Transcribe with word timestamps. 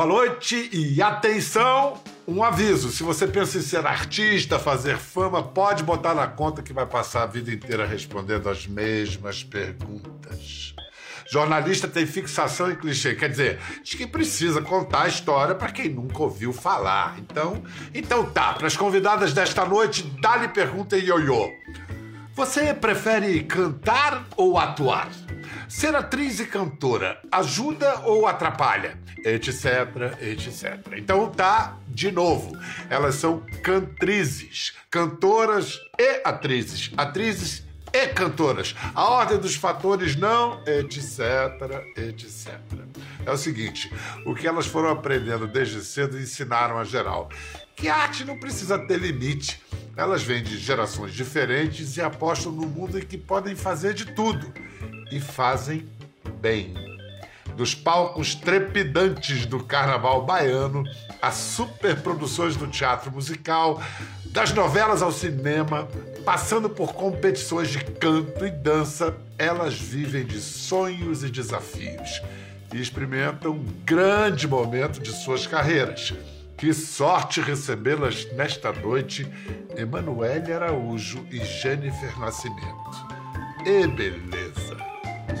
Boa 0.00 0.08
noite 0.08 0.70
e 0.72 1.02
atenção! 1.02 2.00
Um 2.26 2.42
aviso: 2.42 2.88
se 2.90 3.02
você 3.02 3.26
pensa 3.26 3.58
em 3.58 3.60
ser 3.60 3.84
artista, 3.86 4.58
fazer 4.58 4.96
fama, 4.96 5.42
pode 5.42 5.82
botar 5.82 6.14
na 6.14 6.26
conta 6.26 6.62
que 6.62 6.72
vai 6.72 6.86
passar 6.86 7.24
a 7.24 7.26
vida 7.26 7.52
inteira 7.52 7.84
respondendo 7.84 8.48
as 8.48 8.66
mesmas 8.66 9.44
perguntas. 9.44 10.74
Jornalista 11.30 11.86
tem 11.86 12.06
fixação 12.06 12.70
em 12.70 12.76
clichê, 12.76 13.14
quer 13.14 13.28
dizer, 13.28 13.60
diz 13.82 13.92
que 13.92 14.06
precisa 14.06 14.62
contar 14.62 15.02
a 15.02 15.08
história 15.08 15.54
para 15.54 15.70
quem 15.70 15.90
nunca 15.90 16.22
ouviu 16.22 16.50
falar. 16.50 17.18
Então, 17.18 17.62
então 17.92 18.24
tá, 18.24 18.54
para 18.54 18.68
as 18.68 18.78
convidadas 18.78 19.34
desta 19.34 19.66
noite, 19.66 20.02
dá-lhe 20.22 20.48
pergunta 20.48 20.96
e 20.96 21.08
ioiô. 21.08 21.46
Você 22.34 22.72
prefere 22.72 23.42
cantar 23.42 24.26
ou 24.34 24.56
atuar? 24.56 25.10
Ser 25.70 25.94
atriz 25.94 26.40
e 26.40 26.46
cantora 26.46 27.20
ajuda 27.30 28.00
ou 28.00 28.26
atrapalha? 28.26 28.98
Etc, 29.24 29.64
etc. 30.20 30.94
Então 30.96 31.30
tá, 31.30 31.76
de 31.86 32.10
novo, 32.10 32.58
elas 32.90 33.14
são 33.14 33.46
cantrizes, 33.62 34.74
cantoras 34.90 35.78
e 35.96 36.22
atrizes. 36.24 36.90
Atrizes 36.96 37.62
e 37.92 38.08
cantoras. 38.08 38.74
A 38.96 39.04
ordem 39.10 39.38
dos 39.38 39.54
fatores 39.54 40.16
não, 40.16 40.60
etc, 40.66 41.20
etc. 41.96 42.58
É 43.24 43.30
o 43.30 43.36
seguinte, 43.36 43.92
o 44.26 44.34
que 44.34 44.48
elas 44.48 44.66
foram 44.66 44.88
aprendendo 44.88 45.46
desde 45.46 45.84
cedo 45.84 46.18
ensinaram 46.18 46.78
a 46.78 46.84
geral. 46.84 47.30
Que 47.76 47.88
a 47.88 47.94
arte 47.94 48.24
não 48.24 48.36
precisa 48.40 48.76
ter 48.76 48.98
limite. 48.98 49.62
Elas 49.96 50.22
vêm 50.22 50.42
de 50.42 50.58
gerações 50.58 51.12
diferentes 51.12 51.96
e 51.96 52.02
apostam 52.02 52.50
no 52.50 52.66
mundo 52.66 52.98
em 52.98 53.02
que 53.02 53.16
podem 53.16 53.54
fazer 53.54 53.94
de 53.94 54.06
tudo. 54.06 54.52
E 55.10 55.20
fazem 55.20 55.88
bem. 56.40 56.74
Dos 57.56 57.74
palcos 57.74 58.34
trepidantes 58.34 59.44
do 59.44 59.62
carnaval 59.62 60.24
baiano, 60.24 60.84
a 61.20 61.30
superproduções 61.30 62.56
do 62.56 62.66
teatro 62.66 63.10
musical, 63.10 63.82
das 64.26 64.52
novelas 64.52 65.02
ao 65.02 65.10
cinema, 65.12 65.88
passando 66.24 66.70
por 66.70 66.94
competições 66.94 67.68
de 67.70 67.84
canto 67.84 68.46
e 68.46 68.50
dança, 68.50 69.16
elas 69.36 69.74
vivem 69.74 70.24
de 70.24 70.40
sonhos 70.40 71.24
e 71.24 71.28
desafios 71.28 72.22
e 72.72 72.80
experimentam 72.80 73.52
um 73.52 73.64
grande 73.84 74.46
momento 74.46 75.00
de 75.00 75.10
suas 75.10 75.46
carreiras. 75.46 76.14
Que 76.56 76.72
sorte 76.74 77.40
recebê-las 77.40 78.30
nesta 78.32 78.70
noite, 78.70 79.26
Emanuele 79.76 80.52
Araújo 80.52 81.26
e 81.30 81.42
Jennifer 81.44 82.18
Nascimento. 82.18 83.06
E 83.64 83.86
beleza! 83.86 84.69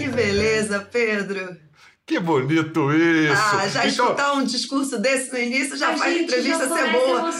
Que 0.00 0.08
beleza, 0.08 0.80
Pedro! 0.90 1.58
Que 2.06 2.18
bonito 2.18 2.90
isso! 2.90 3.34
Ah, 3.34 3.68
já 3.68 3.86
então... 3.86 4.06
escutar 4.06 4.32
um 4.32 4.44
discurso 4.44 4.98
desse 4.98 5.30
no 5.30 5.38
início 5.38 5.76
já 5.76 5.90
a 5.90 5.96
faz 5.98 6.16
a 6.16 6.18
entrevista 6.18 6.66
já 6.66 6.74
ser 6.74 6.90
boa. 6.90 7.30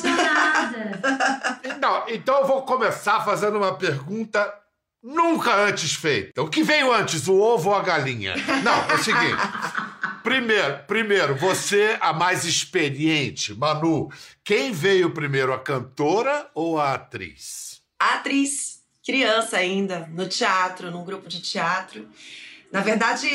Não, 1.81 2.05
então 2.07 2.41
eu 2.41 2.47
vou 2.47 2.63
começar 2.63 3.25
fazendo 3.25 3.57
uma 3.57 3.79
pergunta 3.79 4.53
nunca 5.03 5.55
antes 5.57 5.95
feita. 5.95 6.43
O 6.43 6.49
que 6.49 6.63
veio 6.63 6.93
antes, 6.93 7.27
o 7.29 7.35
ovo 7.35 7.71
ou 7.71 7.75
a 7.77 7.83
galinha? 7.83 8.35
Não, 8.63 8.91
é 8.91 8.95
o 8.95 8.99
seguinte. 9.03 9.41
Primeiro, 10.23 10.85
primeiro, 10.87 11.35
você 11.35 11.97
a 11.99 12.13
mais 12.13 12.45
experiente, 12.45 13.55
Manu. 13.55 14.11
Quem 14.45 14.71
veio 14.71 15.15
primeiro, 15.15 15.55
a 15.55 15.59
cantora 15.59 16.51
ou 16.55 16.79
a 16.79 16.93
atriz? 16.93 17.81
A 17.99 18.17
atriz, 18.17 18.83
criança 19.03 19.57
ainda, 19.57 20.07
no 20.13 20.29
teatro, 20.29 20.91
num 20.91 21.05
grupo 21.05 21.27
de 21.27 21.41
teatro. 21.41 22.07
Na 22.73 22.81
verdade, 22.81 23.29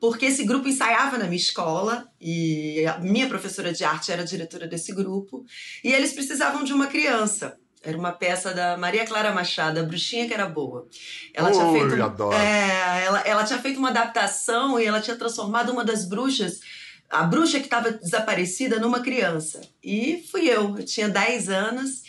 porque 0.00 0.26
esse 0.26 0.44
grupo 0.44 0.68
ensaiava 0.68 1.16
na 1.16 1.24
minha 1.24 1.36
escola 1.36 2.06
e 2.20 2.84
a 2.86 2.98
minha 2.98 3.28
professora 3.28 3.72
de 3.72 3.84
arte 3.84 4.12
era 4.12 4.24
diretora 4.24 4.66
desse 4.66 4.92
grupo 4.92 5.44
e 5.82 5.92
eles 5.92 6.12
precisavam 6.12 6.62
de 6.62 6.72
uma 6.72 6.86
criança. 6.86 7.58
Era 7.82 7.96
uma 7.96 8.12
peça 8.12 8.52
da 8.52 8.76
Maria 8.76 9.06
Clara 9.06 9.32
Machado, 9.32 9.78
a 9.78 9.82
Bruxinha 9.82 10.26
que 10.26 10.34
era 10.34 10.46
boa. 10.46 10.88
Ela 11.32 11.52
tinha 11.52 11.72
feito, 11.72 12.02
adoro. 12.02 12.36
É, 12.36 13.04
ela, 13.04 13.20
ela 13.20 13.44
tinha 13.44 13.60
feito 13.60 13.78
uma 13.78 13.90
adaptação 13.90 14.78
e 14.78 14.84
ela 14.84 15.00
tinha 15.00 15.16
transformado 15.16 15.70
uma 15.70 15.84
das 15.84 16.04
bruxas, 16.04 16.60
a 17.08 17.22
bruxa 17.22 17.58
que 17.60 17.66
estava 17.66 17.92
desaparecida, 17.92 18.80
numa 18.80 19.00
criança. 19.00 19.60
E 19.82 20.24
fui 20.30 20.48
eu, 20.48 20.76
eu 20.76 20.84
tinha 20.84 21.08
10 21.08 21.48
anos 21.48 22.02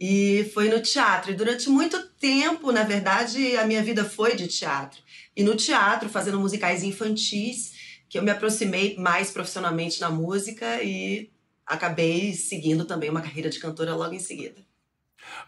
e 0.00 0.48
foi 0.54 0.68
no 0.68 0.80
teatro. 0.80 1.32
E 1.32 1.34
durante 1.34 1.68
muito 1.68 2.00
tempo, 2.20 2.70
na 2.70 2.84
verdade, 2.84 3.56
a 3.56 3.66
minha 3.66 3.82
vida 3.82 4.04
foi 4.04 4.36
de 4.36 4.46
teatro. 4.46 5.00
E 5.36 5.42
no 5.42 5.54
teatro, 5.54 6.08
fazendo 6.08 6.40
musicais 6.40 6.82
infantis, 6.82 7.72
que 8.08 8.18
eu 8.18 8.22
me 8.22 8.30
aproximei 8.30 8.96
mais 8.96 9.30
profissionalmente 9.30 10.00
na 10.00 10.08
música 10.08 10.82
e 10.82 11.30
acabei 11.66 12.32
seguindo 12.32 12.84
também 12.84 13.10
uma 13.10 13.20
carreira 13.20 13.50
de 13.50 13.58
cantora 13.58 13.94
logo 13.94 14.14
em 14.14 14.20
seguida. 14.20 14.64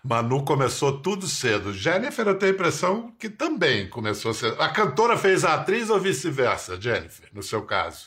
Manu 0.03 0.45
começou 0.45 1.01
tudo 1.01 1.27
cedo. 1.27 1.73
Jennifer, 1.73 2.27
eu 2.27 2.39
tenho 2.39 2.53
a 2.53 2.55
impressão 2.55 3.15
que 3.19 3.29
também 3.29 3.89
começou 3.89 4.35
cedo. 4.35 4.61
A 4.61 4.69
cantora 4.69 5.17
fez 5.17 5.45
a 5.45 5.55
atriz 5.55 5.89
ou 5.89 6.01
vice-versa, 6.01 6.81
Jennifer, 6.81 7.29
no 7.33 7.43
seu 7.43 7.63
caso? 7.63 8.07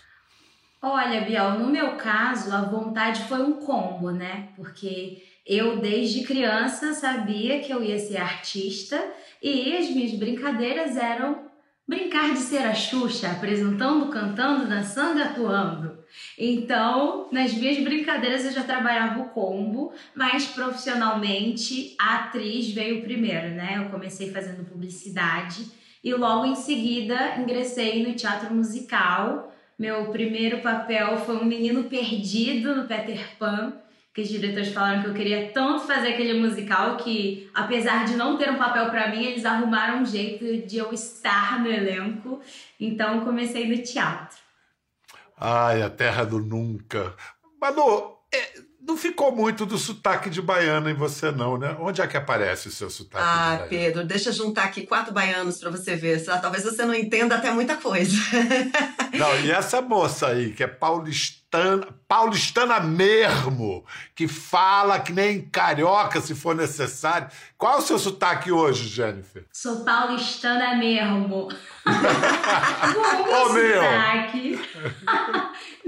Olha, 0.81 1.21
Biel, 1.21 1.59
no 1.59 1.69
meu 1.69 1.95
caso, 1.95 2.51
a 2.51 2.63
vontade 2.63 3.27
foi 3.27 3.39
um 3.39 3.53
combo, 3.53 4.11
né? 4.11 4.49
Porque 4.55 5.23
eu, 5.45 5.79
desde 5.79 6.23
criança, 6.23 6.93
sabia 6.93 7.59
que 7.59 7.71
eu 7.71 7.83
ia 7.83 7.99
ser 7.99 8.17
artista 8.17 9.01
e 9.41 9.77
as 9.77 9.89
minhas 9.89 10.11
brincadeiras 10.13 10.97
eram 10.97 11.50
brincar 11.91 12.31
de 12.31 12.39
ser 12.39 12.59
a 12.59 12.73
Xuxa, 12.73 13.29
apresentando, 13.29 14.07
cantando, 14.07 14.65
dançando 14.65 15.21
atuando. 15.21 15.99
Então, 16.39 17.27
nas 17.33 17.53
minhas 17.53 17.83
brincadeiras 17.83 18.45
eu 18.45 18.53
já 18.53 18.63
trabalhava 18.63 19.19
o 19.19 19.29
combo, 19.29 19.91
mas 20.15 20.47
profissionalmente 20.47 21.93
a 21.99 22.15
atriz 22.15 22.71
veio 22.71 23.01
primeiro, 23.01 23.49
né? 23.49 23.73
Eu 23.75 23.89
comecei 23.89 24.31
fazendo 24.31 24.63
publicidade 24.63 25.65
e 26.01 26.13
logo 26.13 26.45
em 26.45 26.55
seguida 26.55 27.35
ingressei 27.37 28.07
no 28.07 28.13
teatro 28.13 28.53
musical. 28.55 29.53
Meu 29.77 30.11
primeiro 30.11 30.59
papel 30.59 31.17
foi 31.17 31.35
um 31.35 31.45
menino 31.45 31.83
perdido 31.83 32.73
no 32.73 32.87
Peter 32.87 33.35
Pan 33.37 33.73
que 34.13 34.21
os 34.21 34.27
diretores 34.27 34.73
falaram 34.73 35.01
que 35.01 35.07
eu 35.09 35.13
queria 35.13 35.51
tanto 35.53 35.85
fazer 35.85 36.09
aquele 36.09 36.39
musical 36.39 36.97
que, 36.97 37.49
apesar 37.53 38.05
de 38.05 38.15
não 38.15 38.37
ter 38.37 38.51
um 38.51 38.57
papel 38.57 38.89
para 38.89 39.09
mim, 39.09 39.23
eles 39.23 39.45
arrumaram 39.45 40.01
um 40.01 40.05
jeito 40.05 40.67
de 40.67 40.77
eu 40.77 40.91
estar 40.91 41.59
no 41.61 41.71
elenco. 41.71 42.41
Então 42.79 43.21
comecei 43.21 43.67
no 43.67 43.81
teatro. 43.81 44.37
Ai, 45.37 45.81
a 45.81 45.89
terra 45.89 46.25
do 46.25 46.39
nunca. 46.39 47.15
Manu, 47.59 48.17
é, 48.33 48.61
não 48.81 48.97
ficou 48.97 49.35
muito 49.35 49.65
do 49.65 49.77
sotaque 49.77 50.29
de 50.29 50.41
baiana 50.41 50.89
em 50.89 50.95
você, 50.95 51.31
não, 51.31 51.57
né? 51.57 51.75
Onde 51.79 52.01
é 52.01 52.07
que 52.07 52.17
aparece 52.17 52.67
o 52.67 52.71
seu 52.71 52.89
sotaque? 52.89 53.23
Ah, 53.23 53.65
Pedro, 53.69 54.03
deixa 54.03 54.29
eu 54.29 54.33
juntar 54.33 54.63
aqui 54.63 54.87
quatro 54.87 55.13
baianos 55.13 55.59
para 55.59 55.69
você 55.69 55.95
ver. 55.95 56.23
Talvez 56.25 56.63
você 56.63 56.83
não 56.83 56.93
entenda 56.93 57.35
até 57.35 57.51
muita 57.51 57.77
coisa. 57.77 58.17
Não, 59.13 59.39
e 59.41 59.51
essa 59.51 59.81
moça 59.81 60.27
aí, 60.27 60.53
que 60.53 60.63
é 60.63 60.67
paulistana, 60.67 61.85
paulistana 62.07 62.79
mesmo, 62.79 63.85
que 64.15 64.25
fala 64.25 64.99
que 65.01 65.11
nem 65.11 65.41
carioca 65.41 66.21
se 66.21 66.33
for 66.33 66.55
necessário. 66.55 67.27
Qual 67.57 67.75
é 67.75 67.77
o 67.77 67.81
seu 67.81 67.99
sotaque 67.99 68.51
hoje, 68.53 68.87
Jennifer? 68.87 69.45
Sou 69.51 69.83
paulistana 69.83 70.75
mesmo. 70.75 71.49
Ô, 73.27 73.45
oh, 73.45 73.53
meu! 73.53 73.81
Sotaque. 73.83 74.59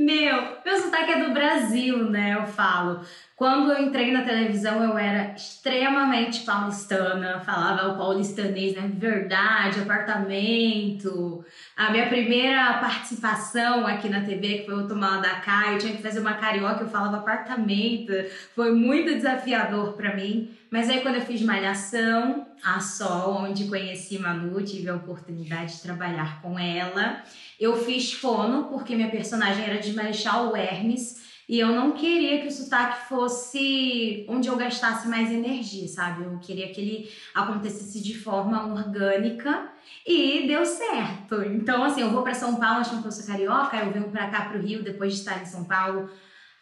Meu, 0.04 0.58
meu 0.66 0.78
sotaque 0.78 1.12
é 1.12 1.24
do 1.24 1.34
Brasil, 1.34 2.10
né? 2.10 2.36
Eu 2.38 2.46
falo. 2.46 3.02
Quando 3.36 3.72
eu 3.72 3.84
entrei 3.84 4.12
na 4.12 4.22
televisão, 4.22 4.84
eu 4.84 4.98
era 4.98 5.34
extremamente 5.36 6.46
paulistana, 6.46 7.40
falava 7.40 7.90
o 7.90 7.98
paulistanês, 7.98 8.76
né? 8.76 8.90
Verdade, 8.94 9.82
apartamento. 9.82 11.44
A 11.76 11.92
minha 11.92 12.08
primeira 12.08 12.76
participação 12.76 13.88
aqui 13.88 14.08
na 14.08 14.22
TV, 14.22 14.60
que 14.60 14.66
foi 14.66 14.76
o 14.76 14.88
Tomar 14.88 15.20
da 15.20 15.36
Cá, 15.42 15.74
eu 15.74 15.80
tinha 15.80 15.96
que 15.96 16.04
fazer 16.04 16.20
uma 16.20 16.36
carioca, 16.36 16.84
eu 16.84 16.90
falava 16.90 17.18
apartamento. 17.18 18.14
Foi 18.56 18.72
muito 18.72 19.16
desafiador 19.16 19.94
para 19.94 20.16
mim. 20.16 20.56
Mas 20.74 20.90
aí, 20.90 21.02
quando 21.02 21.18
eu 21.18 21.22
fiz 21.22 21.40
Malhação, 21.44 22.48
a 22.64 22.80
Sol, 22.80 23.44
onde 23.44 23.66
conheci 23.66 24.18
Manu, 24.18 24.60
tive 24.64 24.90
a 24.90 24.96
oportunidade 24.96 25.76
de 25.76 25.82
trabalhar 25.84 26.42
com 26.42 26.58
ela. 26.58 27.22
Eu 27.60 27.78
fiz 27.78 28.14
fono, 28.14 28.64
porque 28.64 28.96
minha 28.96 29.12
personagem 29.12 29.64
era 29.66 29.80
de 29.80 29.94
Marechal 29.94 30.58
Hermes. 30.58 31.22
E 31.48 31.60
eu 31.60 31.68
não 31.68 31.92
queria 31.92 32.42
que 32.42 32.48
o 32.48 32.52
sotaque 32.52 33.08
fosse 33.08 34.26
onde 34.28 34.48
eu 34.48 34.58
gastasse 34.58 35.08
mais 35.08 35.32
energia, 35.32 35.88
sabe? 35.88 36.24
Eu 36.24 36.40
queria 36.40 36.74
que 36.74 36.82
ele 36.82 37.12
acontecesse 37.36 38.02
de 38.02 38.18
forma 38.18 38.66
orgânica 38.66 39.70
e 40.08 40.48
deu 40.48 40.66
certo. 40.66 41.44
Então, 41.44 41.84
assim, 41.84 42.02
eu 42.02 42.10
vou 42.10 42.24
para 42.24 42.34
São 42.34 42.56
Paulo 42.56 42.80
achando 42.80 43.04
que 43.04 43.08
eu 43.08 43.12
sou 43.12 43.28
carioca, 43.28 43.78
eu 43.78 43.92
venho 43.92 44.10
para 44.10 44.28
cá 44.28 44.46
pro 44.46 44.60
Rio 44.60 44.82
depois 44.82 45.14
de 45.14 45.20
estar 45.20 45.40
em 45.40 45.46
São 45.46 45.66
Paulo. 45.66 46.10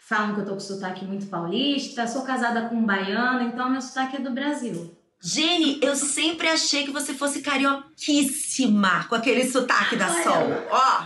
Falam 0.07 0.33
que 0.33 0.41
eu 0.41 0.45
tô 0.45 0.53
com 0.53 0.59
sotaque 0.59 1.05
muito 1.05 1.27
paulista, 1.27 2.07
sou 2.07 2.23
casada 2.23 2.67
com 2.67 2.75
um 2.75 2.85
baiano, 2.85 3.47
então 3.47 3.69
meu 3.69 3.81
sotaque 3.81 4.17
é 4.17 4.19
do 4.19 4.31
Brasil. 4.31 4.97
Jenny, 5.23 5.79
eu 5.83 5.95
sempre 5.95 6.47
achei 6.47 6.83
que 6.83 6.91
você 6.91 7.13
fosse 7.13 7.41
carioquíssima 7.41 9.05
com 9.07 9.13
aquele 9.13 9.45
sotaque 9.45 9.95
da 9.95 10.07
Sol. 10.23 10.47
Ó, 10.71 11.03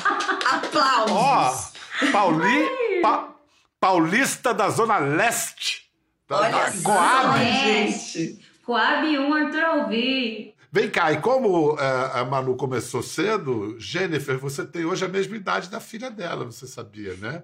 aplausos. 0.55 1.11
Ó, 1.11 2.11
Pauli, 2.11 3.01
pa, 3.01 3.35
paulista 3.79 4.53
da 4.53 4.69
Zona 4.69 4.97
Leste. 4.97 5.81
Da, 6.27 6.37
Olha 6.39 6.51
da 6.51 6.71
só, 6.71 6.89
Coab. 6.89 7.39
gente. 7.39 8.39
Coab 8.65 9.17
1, 9.17 9.33
Arthur 9.33 9.63
Alvi. 9.65 10.55
Vem 10.71 10.89
cá, 10.89 11.11
e 11.11 11.21
como 11.21 11.77
eh, 11.79 12.11
a 12.13 12.25
Manu 12.25 12.55
começou 12.55 13.03
cedo, 13.03 13.77
Jennifer, 13.79 14.37
você 14.39 14.65
tem 14.65 14.85
hoje 14.85 15.05
a 15.05 15.09
mesma 15.09 15.35
idade 15.35 15.69
da 15.69 15.79
filha 15.79 16.09
dela, 16.09 16.45
você 16.45 16.65
sabia, 16.65 17.13
né? 17.15 17.43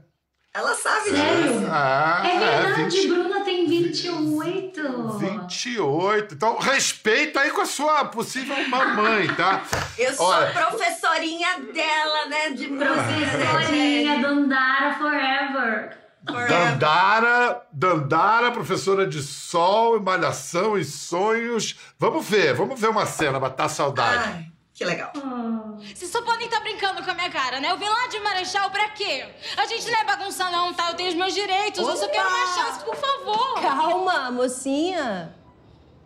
Ela 0.54 0.76
sabe 0.76 1.12
Sério? 1.12 1.44
disso. 1.54 1.68
Ah, 1.72 2.24
É 2.26 2.40
verdade, 2.40 2.84
20 2.98 3.08
Bruna 3.08 3.40
tem 3.46 3.68
28. 3.68 5.18
28. 5.18 6.34
Então, 6.36 6.58
respeito 6.60 7.40
aí 7.40 7.52
com 7.52 7.62
a 7.62 7.66
sua 7.66 8.04
possível 8.06 8.56
mamãe, 8.68 9.34
tá? 9.36 9.64
Eu 9.98 10.14
sou 10.14 10.26
Olha. 10.28 10.52
professorinha 10.52 11.58
dela, 11.74 12.26
né? 12.28 12.50
De 12.50 12.68
Professorinha 12.68 14.20
Dandara 14.22 14.98
Forever. 14.98 15.98
Dandara, 16.24 17.62
Dandara, 17.72 18.52
professora 18.52 19.08
de 19.08 19.24
sol, 19.24 20.00
malhação 20.02 20.78
e 20.78 20.84
sonhos. 20.84 21.78
Vamos 21.98 22.28
ver, 22.28 22.54
vamos 22.54 22.80
ver 22.80 22.90
uma 22.90 23.06
cena, 23.06 23.40
matar 23.40 23.66
a 23.66 23.70
saudade. 23.70 24.24
Ai, 24.36 24.51
que 24.82 24.86
legal. 24.86 25.12
Oh. 25.16 25.78
Vocês 25.78 26.10
só 26.10 26.24
podem 26.24 26.46
estar 26.48 26.60
brincando 26.60 27.04
com 27.04 27.12
a 27.12 27.14
minha 27.14 27.30
cara, 27.30 27.60
né? 27.60 27.70
Eu 27.70 27.78
vim 27.78 27.86
lá 27.86 28.08
de 28.08 28.20
Marechal 28.20 28.72
pra 28.72 28.90
quê? 28.90 29.28
A 29.56 29.68
gente 29.68 29.92
não 29.92 30.00
é 30.00 30.04
bagunça 30.04 30.50
não, 30.50 30.74
tá? 30.74 30.90
Eu 30.90 30.96
tenho 30.96 31.10
os 31.10 31.16
meus 31.16 31.36
direitos, 31.36 31.88
eu 31.88 31.96
só 31.96 32.08
quero 32.08 32.28
uma 32.28 32.48
chance, 32.48 32.84
por 32.84 32.96
favor. 32.96 33.62
Calma, 33.62 34.32
mocinha. 34.32 35.36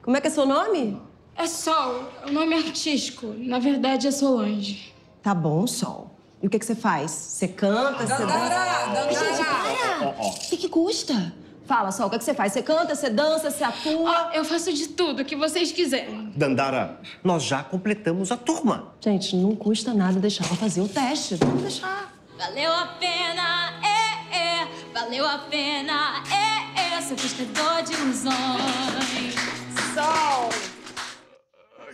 Como 0.04 0.18
é 0.18 0.20
que 0.20 0.28
é 0.28 0.30
seu 0.30 0.46
nome? 0.46 1.02
É 1.38 1.48
Sol, 1.48 2.12
é 2.24 2.30
o 2.30 2.34
nome 2.34 2.54
artístico. 2.54 3.28
Na 3.38 3.60
verdade 3.60 4.08
é 4.08 4.12
Solange. 4.12 4.94
Tá 5.24 5.34
bom, 5.34 5.66
Sol. 5.66 6.12
E 6.44 6.48
o 6.48 6.50
que, 6.50 6.60
que 6.60 6.66
você 6.66 6.76
faz? 6.76 7.12
Você 7.12 7.48
canta, 7.48 8.06
você 8.06 8.26
dança? 8.26 9.10
Gente, 9.10 9.46
para! 9.46 10.10
O 10.10 10.50
que, 10.50 10.58
que 10.58 10.68
custa? 10.68 11.34
Fala, 11.66 11.92
Sol, 11.92 12.08
o 12.08 12.10
que, 12.10 12.20
que 12.20 12.24
você 12.24 12.34
faz? 12.34 12.54
Você 12.54 12.62
canta, 12.62 12.94
você 12.94 13.10
dança, 13.10 13.50
você 13.50 13.64
atua? 13.64 14.30
Ó, 14.30 14.32
eu 14.34 14.46
faço 14.46 14.72
de 14.72 14.90
tudo 14.90 15.26
que 15.26 15.36
vocês 15.36 15.72
quiserem. 15.72 16.32
Dandara, 16.36 17.00
nós 17.24 17.44
já 17.44 17.64
completamos 17.64 18.32
a 18.32 18.38
turma. 18.38 18.94
Gente, 19.02 19.36
não 19.36 19.56
custa 19.56 19.94
nada 19.94 20.20
deixar 20.20 20.46
ela 20.46 20.56
fazer 20.56 20.82
o 20.82 20.88
teste. 20.88 21.36
Vamos 21.36 21.64
deixar. 21.64 22.14
Valeu 22.38 22.72
a 22.72 22.88
pena, 23.00 23.74
é, 23.82 24.38
é. 24.38 24.68
Valeu 24.94 25.26
a 25.26 25.40
pena, 25.40 26.24
é, 26.32 26.98
é. 26.98 27.02
Seu 27.02 27.16
pescador 27.16 27.82
de 27.84 27.94
ilusões. 27.94 29.36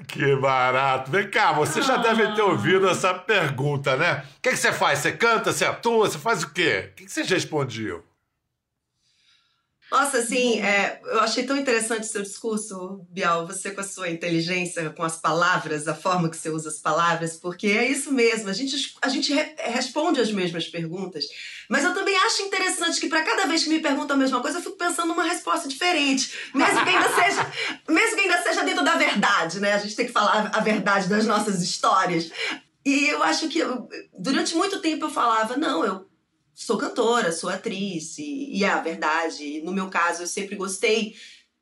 Que 0.08 0.36
barato. 0.36 1.10
Vem 1.10 1.30
cá, 1.30 1.54
você 1.54 1.82
já 1.82 1.96
deve 1.98 2.34
ter 2.34 2.42
ouvido 2.42 2.90
essa 2.90 3.14
pergunta, 3.14 3.96
né? 3.96 4.24
O 4.38 4.42
que, 4.42 4.50
que 4.50 4.58
você 4.58 4.74
faz? 4.74 5.00
Você 5.00 5.14
canta, 5.14 5.54
você 5.54 5.64
atua, 5.64 6.10
você 6.10 6.18
faz 6.18 6.44
o 6.44 6.52
quê? 6.52 6.90
O 6.92 6.96
que, 6.96 7.06
que 7.06 7.12
vocês 7.12 7.30
respondiam? 7.30 8.02
Nossa, 9.92 10.20
assim, 10.20 10.62
é, 10.62 11.02
eu 11.04 11.20
achei 11.20 11.44
tão 11.44 11.58
interessante 11.58 12.04
o 12.04 12.06
seu 12.10 12.22
discurso, 12.22 13.06
Bial, 13.10 13.46
você 13.46 13.72
com 13.72 13.82
a 13.82 13.84
sua 13.84 14.10
inteligência, 14.10 14.90
com 14.92 15.04
as 15.04 15.18
palavras, 15.18 15.86
a 15.86 15.94
forma 15.94 16.30
que 16.30 16.38
você 16.38 16.50
usa 16.50 16.70
as 16.70 16.80
palavras, 16.80 17.36
porque 17.36 17.68
é 17.68 17.86
isso 17.92 18.10
mesmo, 18.14 18.48
a 18.50 18.54
gente, 18.54 18.96
a 19.02 19.10
gente 19.10 19.34
re- 19.34 19.54
responde 19.58 20.22
as 20.22 20.32
mesmas 20.32 20.66
perguntas, 20.66 21.26
mas 21.70 21.84
eu 21.84 21.94
também 21.94 22.16
acho 22.16 22.42
interessante 22.44 23.02
que 23.02 23.10
para 23.10 23.22
cada 23.22 23.46
vez 23.48 23.64
que 23.66 23.70
me 23.70 23.80
perguntam 23.82 24.16
a 24.16 24.20
mesma 24.20 24.40
coisa, 24.42 24.60
eu 24.60 24.64
fico 24.64 24.78
pensando 24.78 25.10
numa 25.10 25.24
resposta 25.26 25.68
diferente, 25.68 26.32
mesmo 26.56 26.84
que 26.84 26.90
ainda 26.90 27.10
seja, 27.14 27.52
mesmo 27.90 28.16
que 28.16 28.22
ainda 28.22 28.42
seja 28.44 28.64
dentro 28.64 28.86
da 28.86 28.96
verdade, 28.96 29.60
né? 29.60 29.74
A 29.74 29.78
gente 29.78 29.96
tem 29.98 30.06
que 30.06 30.12
falar 30.14 30.52
a 30.54 30.60
verdade 30.62 31.10
das 31.10 31.26
nossas 31.26 31.62
histórias. 31.62 32.32
E 32.86 33.10
eu 33.10 33.22
acho 33.24 33.48
que 33.50 33.60
eu- 33.60 33.88
durante 34.18 34.56
muito 34.56 34.80
tempo 34.80 35.06
eu 35.06 35.10
falava, 35.12 35.58
não, 35.58 35.84
eu 35.86 36.06
sou 36.54 36.78
cantora, 36.78 37.32
sou 37.32 37.50
atriz, 37.50 38.18
e, 38.18 38.58
e 38.58 38.64
é 38.64 38.70
a 38.70 38.82
verdade. 38.82 39.62
No 39.62 39.72
meu 39.72 39.90
caso, 39.90 40.24
eu 40.24 40.28
sempre 40.28 40.56
gostei 40.56 41.16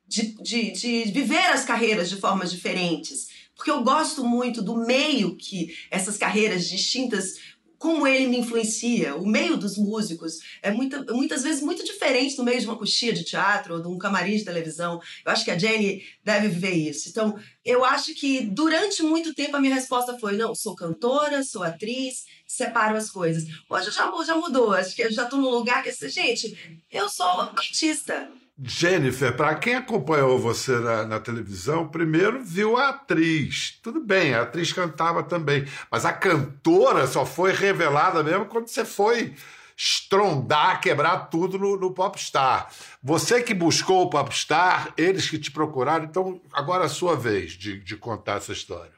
de, 0.06 0.34
de, 0.42 0.72
de 0.72 1.04
viver 1.12 1.46
as 1.50 1.64
carreiras 1.64 2.08
de 2.08 2.16
formas 2.16 2.50
diferentes, 2.50 3.28
porque 3.54 3.70
eu 3.70 3.82
gosto 3.82 4.24
muito 4.24 4.60
do 4.62 4.74
meio 4.74 5.36
que 5.36 5.76
essas 5.90 6.16
carreiras 6.16 6.68
distintas, 6.68 7.36
como 7.80 8.06
ele 8.06 8.26
me 8.26 8.38
influencia. 8.38 9.16
O 9.16 9.26
meio 9.26 9.56
dos 9.56 9.78
músicos 9.78 10.34
é 10.62 10.70
muita, 10.70 11.02
muitas 11.14 11.42
vezes 11.42 11.62
muito 11.62 11.82
diferente 11.82 12.36
do 12.36 12.44
meio 12.44 12.60
de 12.60 12.66
uma 12.66 12.76
coxia 12.76 13.10
de 13.10 13.24
teatro 13.24 13.76
ou 13.76 13.80
de 13.80 13.88
um 13.88 13.96
camarim 13.96 14.36
de 14.36 14.44
televisão. 14.44 15.00
Eu 15.24 15.32
acho 15.32 15.46
que 15.46 15.50
a 15.50 15.56
Jenny 15.56 16.04
deve 16.22 16.48
viver 16.48 16.74
isso. 16.74 17.08
Então, 17.08 17.34
eu 17.64 17.82
acho 17.82 18.14
que 18.14 18.42
durante 18.42 19.02
muito 19.02 19.34
tempo 19.34 19.56
a 19.56 19.60
minha 19.60 19.74
resposta 19.74 20.18
foi: 20.18 20.36
não, 20.36 20.54
sou 20.54 20.76
cantora, 20.76 21.42
sou 21.42 21.62
atriz, 21.62 22.26
separo 22.46 22.98
as 22.98 23.10
coisas. 23.10 23.44
Hoje 23.70 23.90
já, 23.90 24.12
já 24.26 24.36
mudou, 24.36 24.74
acho 24.74 24.94
que 24.94 25.02
eu 25.02 25.10
já 25.10 25.24
estou 25.24 25.40
num 25.40 25.48
lugar 25.48 25.82
que, 25.82 25.90
gente, 26.10 26.84
eu 26.92 27.08
sou 27.08 27.40
artista. 27.40 28.30
Jennifer, 28.62 29.34
para 29.34 29.54
quem 29.54 29.74
acompanhou 29.74 30.38
você 30.38 30.78
na, 30.78 31.06
na 31.06 31.20
televisão, 31.20 31.88
primeiro 31.88 32.44
viu 32.44 32.76
a 32.76 32.90
atriz. 32.90 33.78
Tudo 33.82 34.00
bem, 34.00 34.34
a 34.34 34.42
atriz 34.42 34.72
cantava 34.72 35.22
também, 35.22 35.64
mas 35.90 36.04
a 36.04 36.12
cantora 36.12 37.06
só 37.06 37.24
foi 37.24 37.52
revelada 37.52 38.22
mesmo 38.22 38.44
quando 38.44 38.68
você 38.68 38.84
foi 38.84 39.34
estrondar, 39.74 40.78
quebrar 40.82 41.30
tudo 41.30 41.58
no, 41.58 41.74
no 41.78 41.94
Popstar. 41.94 42.68
Você 43.02 43.42
que 43.42 43.54
buscou 43.54 44.02
o 44.02 44.10
Popstar, 44.10 44.92
eles 44.94 45.30
que 45.30 45.38
te 45.38 45.50
procuraram, 45.50 46.04
então 46.04 46.38
agora 46.52 46.82
é 46.82 46.86
a 46.86 46.90
sua 46.90 47.16
vez 47.16 47.52
de, 47.52 47.80
de 47.80 47.96
contar 47.96 48.36
essa 48.36 48.52
história. 48.52 48.92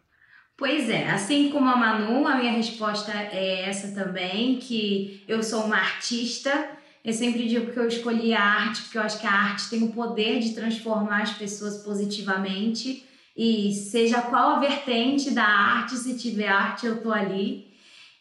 Pois 0.56 0.90
é, 0.90 1.08
assim 1.08 1.50
como 1.50 1.68
a 1.68 1.76
Manu, 1.76 2.26
a 2.26 2.36
minha 2.36 2.52
resposta 2.52 3.12
é 3.12 3.68
essa 3.68 3.94
também, 3.94 4.58
que 4.58 5.22
eu 5.28 5.40
sou 5.42 5.64
uma 5.64 5.76
artista. 5.76 6.81
Eu 7.04 7.12
sempre 7.12 7.48
digo 7.48 7.72
que 7.72 7.78
eu 7.78 7.88
escolhi 7.88 8.32
a 8.32 8.42
arte 8.42 8.82
porque 8.82 8.98
eu 8.98 9.02
acho 9.02 9.20
que 9.20 9.26
a 9.26 9.32
arte 9.32 9.68
tem 9.68 9.82
o 9.82 9.92
poder 9.92 10.38
de 10.38 10.54
transformar 10.54 11.22
as 11.22 11.32
pessoas 11.32 11.78
positivamente. 11.78 13.04
E 13.36 13.72
seja 13.72 14.22
qual 14.22 14.50
a 14.50 14.60
vertente 14.60 15.30
da 15.30 15.44
arte, 15.44 15.96
se 15.96 16.16
tiver 16.16 16.48
arte, 16.48 16.86
eu 16.86 17.02
tô 17.02 17.12
ali. 17.12 17.72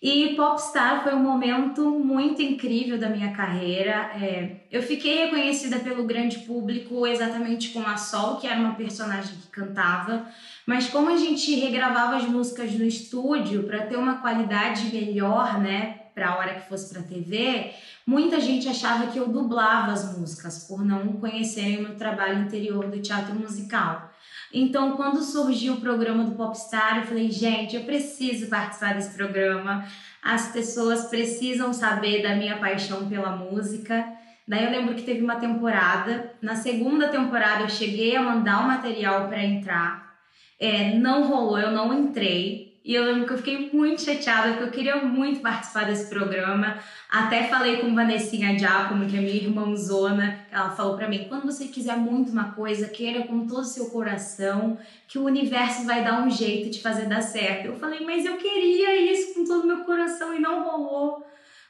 E 0.01 0.33
Popstar 0.35 1.03
foi 1.03 1.13
um 1.13 1.21
momento 1.21 1.91
muito 1.91 2.41
incrível 2.41 2.97
da 2.97 3.07
minha 3.07 3.33
carreira. 3.33 4.09
É, 4.19 4.61
eu 4.71 4.81
fiquei 4.81 5.25
reconhecida 5.25 5.77
pelo 5.77 6.05
grande 6.05 6.39
público 6.39 7.05
exatamente 7.05 7.69
com 7.69 7.81
a 7.81 7.97
Sol, 7.97 8.37
que 8.37 8.47
era 8.47 8.59
uma 8.59 8.73
personagem 8.73 9.35
que 9.35 9.47
cantava. 9.49 10.25
Mas 10.65 10.87
como 10.87 11.11
a 11.11 11.17
gente 11.17 11.53
regravava 11.53 12.15
as 12.15 12.23
músicas 12.23 12.71
no 12.73 12.83
estúdio 12.83 13.61
para 13.63 13.85
ter 13.85 13.95
uma 13.95 14.17
qualidade 14.21 14.85
melhor, 14.91 15.59
né, 15.59 16.00
para 16.13 16.29
a 16.29 16.37
hora 16.37 16.55
que 16.55 16.69
fosse 16.69 16.93
para 16.93 17.03
TV, 17.03 17.71
muita 18.05 18.39
gente 18.39 18.67
achava 18.67 19.07
que 19.07 19.17
eu 19.17 19.27
dublava 19.27 19.91
as 19.91 20.17
músicas 20.17 20.65
por 20.65 20.83
não 20.83 21.13
conhecerem 21.13 21.79
o 21.79 21.83
meu 21.83 21.95
trabalho 21.95 22.43
interior 22.43 22.87
do 22.87 23.01
teatro 23.01 23.33
musical. 23.33 24.11
Então, 24.53 24.97
quando 24.97 25.21
surgiu 25.21 25.75
o 25.75 25.81
programa 25.81 26.25
do 26.25 26.35
Popstar, 26.35 26.97
eu 26.97 27.03
falei, 27.03 27.31
gente, 27.31 27.75
eu 27.75 27.83
preciso 27.83 28.49
participar 28.49 28.95
desse 28.95 29.15
programa. 29.15 29.85
As 30.21 30.51
pessoas 30.51 31.05
precisam 31.05 31.73
saber 31.73 32.21
da 32.21 32.35
minha 32.35 32.57
paixão 32.57 33.07
pela 33.07 33.35
música. 33.35 34.05
Daí 34.47 34.65
eu 34.65 34.71
lembro 34.71 34.95
que 34.95 35.03
teve 35.03 35.21
uma 35.21 35.37
temporada. 35.37 36.33
Na 36.41 36.55
segunda 36.55 37.07
temporada 37.07 37.63
eu 37.63 37.69
cheguei 37.69 38.15
a 38.15 38.21
mandar 38.21 38.61
o 38.61 38.67
material 38.67 39.29
para 39.29 39.43
entrar. 39.43 40.11
É, 40.59 40.95
não 40.95 41.27
rolou, 41.27 41.57
eu 41.57 41.71
não 41.71 41.93
entrei. 41.93 42.70
E 42.83 42.95
eu 42.95 43.05
lembro 43.05 43.27
que 43.27 43.33
eu 43.33 43.37
fiquei 43.37 43.69
muito 43.71 44.01
chateada, 44.01 44.53
porque 44.53 44.63
eu 44.63 44.71
queria 44.71 44.95
muito 44.97 45.39
participar 45.39 45.85
desse 45.85 46.09
programa. 46.09 46.79
Até 47.11 47.43
falei 47.43 47.77
com 47.77 47.93
Vanessinha 47.93 48.57
Giacomo, 48.57 49.05
que 49.07 49.15
é 49.15 49.21
minha 49.21 49.35
irmãzona. 49.35 50.39
Ela 50.51 50.71
falou 50.71 50.95
pra 50.95 51.07
mim: 51.07 51.25
quando 51.29 51.45
você 51.45 51.67
quiser 51.67 51.95
muito 51.95 52.31
uma 52.31 52.53
coisa, 52.53 52.87
queira 52.87 53.23
com 53.27 53.45
todo 53.45 53.61
o 53.61 53.65
seu 53.65 53.91
coração, 53.91 54.79
que 55.07 55.19
o 55.19 55.25
universo 55.25 55.85
vai 55.85 56.03
dar 56.03 56.23
um 56.23 56.29
jeito 56.29 56.71
de 56.71 56.81
fazer 56.81 57.05
dar 57.05 57.21
certo. 57.21 57.67
Eu 57.67 57.75
falei: 57.75 58.03
mas 58.03 58.25
eu 58.25 58.37
queria 58.37 59.11
isso 59.11 59.35
com 59.35 59.45
todo 59.45 59.63
o 59.63 59.67
meu 59.67 59.83
coração 59.83 60.33
e 60.33 60.39
não 60.39 60.63
rolou. 60.63 61.23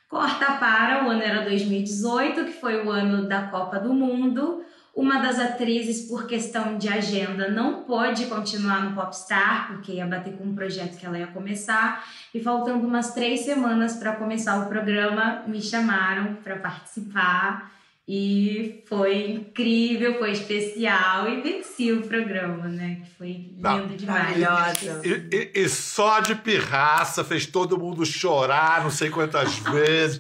Corta 0.07 0.53
para, 0.53 1.05
o 1.05 1.09
ano 1.09 1.21
era 1.21 1.43
2018, 1.43 2.45
que 2.45 2.51
foi 2.51 2.85
o 2.85 2.89
ano 2.89 3.27
da 3.27 3.47
Copa 3.47 3.79
do 3.79 3.93
Mundo. 3.93 4.63
Uma 4.93 5.19
das 5.19 5.39
atrizes, 5.39 6.07
por 6.09 6.27
questão 6.27 6.77
de 6.77 6.89
agenda, 6.89 7.49
não 7.49 7.83
pôde 7.83 8.25
continuar 8.25 8.83
no 8.83 8.93
Popstar, 8.95 9.67
porque 9.69 9.93
ia 9.93 10.05
bater 10.05 10.33
com 10.33 10.43
um 10.43 10.53
projeto 10.53 10.97
que 10.97 11.05
ela 11.05 11.17
ia 11.17 11.27
começar. 11.27 12.03
E 12.33 12.41
faltando 12.43 12.85
umas 12.85 13.13
três 13.13 13.41
semanas 13.41 13.95
para 13.95 14.11
começar 14.17 14.59
o 14.59 14.67
programa, 14.67 15.43
me 15.47 15.61
chamaram 15.61 16.35
para 16.43 16.57
participar. 16.57 17.71
E 18.07 18.83
foi 18.89 19.31
incrível, 19.31 20.19
foi 20.19 20.31
especial 20.31 21.29
e 21.29 21.39
venci 21.41 21.93
o 21.93 22.01
programa, 22.01 22.67
né? 22.67 22.97
Que 23.05 23.11
foi 23.17 23.27
lindo 23.27 23.59
Não. 23.61 23.87
demais. 23.87 24.37
Maravilhosa. 24.37 25.01
E, 25.05 25.35
e- 25.35 25.51
e 25.63 25.69
só 25.69 26.19
de 26.19 26.35
pirraça 26.35 27.23
fez 27.23 27.45
todo 27.45 27.77
mundo 27.77 28.05
chorar, 28.05 28.83
não 28.83 28.89
sei 28.91 29.09
quantas 29.09 29.55
vezes. 29.63 30.19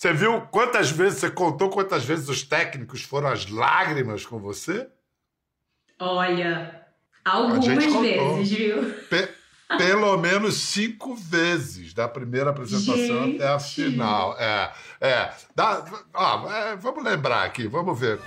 Você 0.00 0.14
viu 0.14 0.40
quantas 0.50 0.90
vezes, 0.90 1.18
você 1.18 1.30
contou 1.30 1.68
quantas 1.68 2.02
vezes 2.06 2.26
os 2.30 2.42
técnicos 2.42 3.02
foram 3.02 3.28
às 3.28 3.50
lágrimas 3.50 4.24
com 4.24 4.38
você? 4.38 4.88
Olha, 5.98 6.86
algumas 7.22 7.66
vezes, 7.66 8.50
viu? 8.50 8.94
Pe- 9.10 9.28
pelo 9.76 10.16
menos 10.16 10.54
cinco 10.54 11.14
vezes, 11.14 11.92
da 11.92 12.08
primeira 12.08 12.48
apresentação 12.48 13.24
Gente. 13.26 13.42
até 13.42 13.48
a 13.52 13.58
final. 13.60 14.38
É, 14.38 14.72
é. 15.02 15.34
Dá, 15.54 15.84
ó, 16.14 16.50
é, 16.50 16.76
vamos 16.76 17.04
lembrar 17.04 17.44
aqui, 17.44 17.66
vamos 17.66 18.00
ver. 18.00 18.18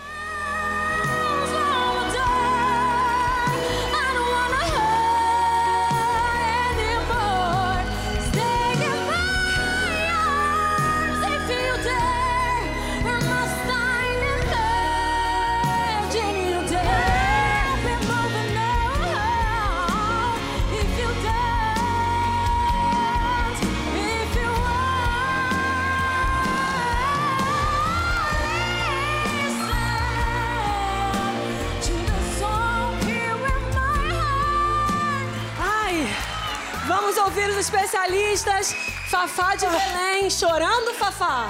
Ouvir 37.34 37.50
os 37.50 37.58
especialistas. 37.58 38.76
Fafá 39.10 39.56
de 39.56 39.66
Belém, 39.66 40.30
chorando, 40.30 40.94
Fafá? 40.94 41.50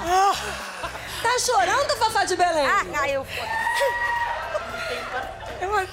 Tá 1.22 1.38
chorando, 1.38 1.96
Fafá 1.98 2.24
de 2.24 2.36
Belém? 2.36 2.66
Ah, 2.66 3.08
eu... 3.08 3.26
Eu... 5.60 5.88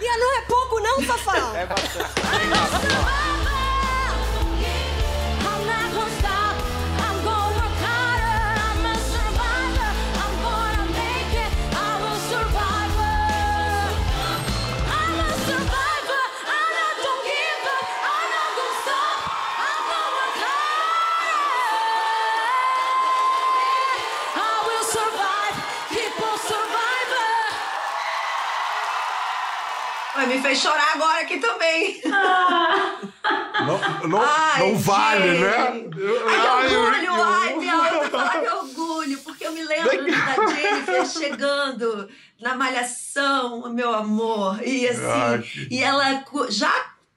E 0.00 0.18
não 0.18 0.38
é 0.38 0.42
pouco, 0.42 0.78
não, 0.80 1.02
Fafá? 1.02 1.56
É 1.56 1.66
bastante. 1.66 2.12
Ai, 2.32 3.33
fez 30.54 30.60
chorar 30.60 30.92
agora 30.94 31.20
aqui 31.22 31.38
também. 31.38 32.00
Não, 33.66 34.08
não, 34.08 34.20
Ai, 34.20 34.60
não 34.60 34.76
vale, 34.78 35.28
gente. 35.30 35.40
né? 35.40 35.90
Eu- 35.96 36.28
Ai, 36.28 36.68
que 36.68 36.76
orgulho, 36.76 37.04
eu- 37.06 37.24
ai, 37.24 37.54
meu, 37.56 37.84
eu 37.84 37.94
vou 38.00 38.10
falar 38.10 38.40
que 38.40 38.48
orgulho, 38.48 39.18
porque 39.20 39.46
eu 39.46 39.52
me 39.52 39.62
lembro 39.64 40.04
da 40.06 40.54
Jennifer 40.54 41.06
chegando 41.06 42.08
na 42.40 42.54
malhação, 42.54 43.72
meu 43.72 43.94
amor, 43.94 44.60
e 44.66 44.86
assim, 44.88 45.00
Ai, 45.06 45.44
e 45.70 45.82
ela 45.82 46.22
já 46.50 46.70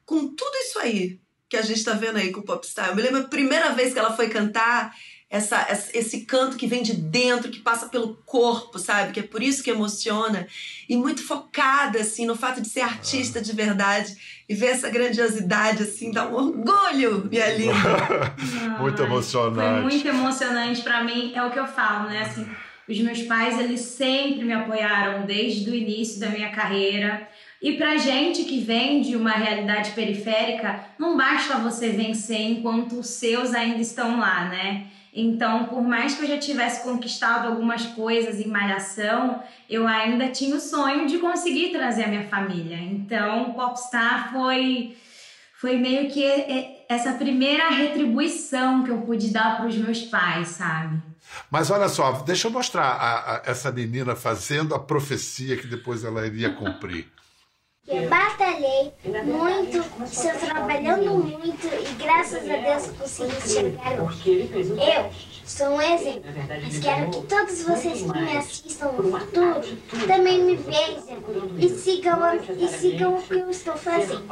com 0.05 0.27
tudo 0.33 0.55
isso 0.59 0.79
aí 0.79 1.19
que 1.49 1.57
a 1.57 1.61
gente 1.61 1.83
tá 1.83 1.93
vendo 1.93 2.17
aí 2.17 2.31
com 2.31 2.39
o 2.39 2.45
Popstar, 2.45 2.89
eu 2.89 2.95
me 2.95 3.01
lembro 3.01 3.21
a 3.21 3.27
primeira 3.27 3.71
vez 3.71 3.91
que 3.91 3.99
ela 3.99 4.15
foi 4.15 4.29
cantar 4.29 4.93
essa, 5.29 5.65
essa- 5.69 5.91
esse 5.97 6.21
canto 6.25 6.55
que 6.55 6.65
vem 6.67 6.81
de 6.81 6.93
dentro, 6.93 7.51
que 7.51 7.59
passa 7.59 7.87
pelo 7.89 8.15
corpo, 8.25 8.79
sabe? 8.79 9.11
Que 9.11 9.19
é 9.19 9.23
por 9.23 9.43
isso 9.43 9.61
que 9.63 9.69
emociona. 9.69 10.47
E 10.87 10.95
muito 10.95 11.21
focada, 11.21 11.99
assim, 11.99 12.25
no 12.25 12.35
fato 12.35 12.61
de 12.61 12.69
ser 12.69 12.81
artista 12.81 13.41
de 13.41 13.51
verdade. 13.53 14.15
E 14.47 14.55
ver 14.55 14.67
essa 14.67 14.89
grandiosidade, 14.89 15.83
assim, 15.83 16.11
dá 16.11 16.25
um 16.27 16.33
orgulho, 16.33 17.27
minha 17.29 17.49
linda. 17.57 18.35
Muito 18.79 18.97
Foi 18.97 19.05
emocionante. 19.05 19.81
muito 19.83 20.07
emocionante 20.07 20.81
pra 20.81 21.03
mim, 21.03 21.33
é 21.35 21.43
o 21.43 21.51
que 21.51 21.59
eu 21.59 21.67
falo, 21.67 22.07
né? 22.09 22.21
Assim, 22.21 22.47
os 22.87 22.97
meus 23.01 23.21
pais, 23.23 23.59
eles 23.59 23.81
sempre 23.81 24.45
me 24.45 24.53
apoiaram 24.53 25.25
desde 25.25 25.69
o 25.69 25.75
início 25.75 26.21
da 26.21 26.29
minha 26.29 26.49
carreira. 26.51 27.27
E 27.61 27.73
pra 27.73 27.97
gente 27.97 28.43
que 28.45 28.61
vem 28.61 29.01
de 29.01 29.15
uma 29.17 29.31
realidade 29.31 29.91
periférica, 29.91 30.85
não 30.97 31.17
basta 31.17 31.57
você 31.57 31.89
vencer 31.89 32.39
enquanto 32.39 32.99
os 32.99 33.07
seus 33.07 33.53
ainda 33.53 33.81
estão 33.81 34.17
lá, 34.19 34.45
né? 34.47 34.85
Então, 35.19 35.65
por 35.65 35.81
mais 35.81 36.13
que 36.15 36.23
eu 36.23 36.27
já 36.27 36.37
tivesse 36.37 36.83
conquistado 36.83 37.47
algumas 37.47 37.85
coisas 37.87 38.39
em 38.39 38.47
malhação, 38.47 39.41
eu 39.69 39.87
ainda 39.87 40.29
tinha 40.29 40.55
o 40.55 40.59
sonho 40.59 41.07
de 41.07 41.17
conseguir 41.17 41.71
trazer 41.71 42.03
a 42.03 42.07
minha 42.07 42.27
família. 42.27 42.77
Então, 42.77 43.49
o 43.49 43.53
Popstar 43.55 44.31
foi 44.31 44.95
foi 45.59 45.75
meio 45.77 46.07
que 46.11 46.23
é, 46.23 46.85
essa 46.87 47.13
primeira 47.13 47.67
retribuição 47.71 48.83
que 48.83 48.91
eu 48.91 48.99
pude 49.01 49.29
dar 49.31 49.57
para 49.57 49.65
os 49.65 49.75
meus 49.75 50.01
pais, 50.03 50.49
sabe? 50.49 51.01
Mas 51.49 51.71
olha 51.71 51.89
só, 51.89 52.11
deixa 52.21 52.47
eu 52.47 52.51
mostrar 52.51 52.83
a- 52.85 53.35
a- 53.37 53.41
essa 53.43 53.71
menina 53.71 54.15
fazendo 54.15 54.75
a 54.75 54.79
profecia 54.79 55.57
que 55.57 55.65
depois 55.65 56.03
ela 56.03 56.27
iria 56.27 56.51
cumprir. 56.53 57.07
Eu 57.87 58.09
batalhei 58.09 58.91
muito, 59.23 59.77
estou 60.03 60.31
trabalhando 60.33 61.09
muito 61.09 61.67
e 61.67 62.03
graças 62.03 62.43
a 62.49 62.57
Deus 62.57 62.87
consegui 62.99 63.49
chegar 63.49 64.01
hoje. 64.01 64.51
Eu 64.53 65.09
sou 65.45 65.67
um 65.67 65.81
exemplo, 65.81 66.29
mas 66.61 66.79
quero 66.79 67.09
que 67.11 67.21
todos 67.27 67.63
vocês 67.63 68.01
que 68.01 68.19
me 68.19 68.37
assistam 68.37 68.91
no 68.91 69.17
futuro 69.17 69.61
também 70.05 70.43
me 70.43 70.57
vejam 70.57 71.01
e 71.57 71.69
sigam, 71.69 72.19
e 72.59 72.67
sigam 72.67 73.15
o 73.15 73.21
que 73.23 73.35
eu 73.35 73.49
estou 73.49 73.77
fazendo. 73.77 74.25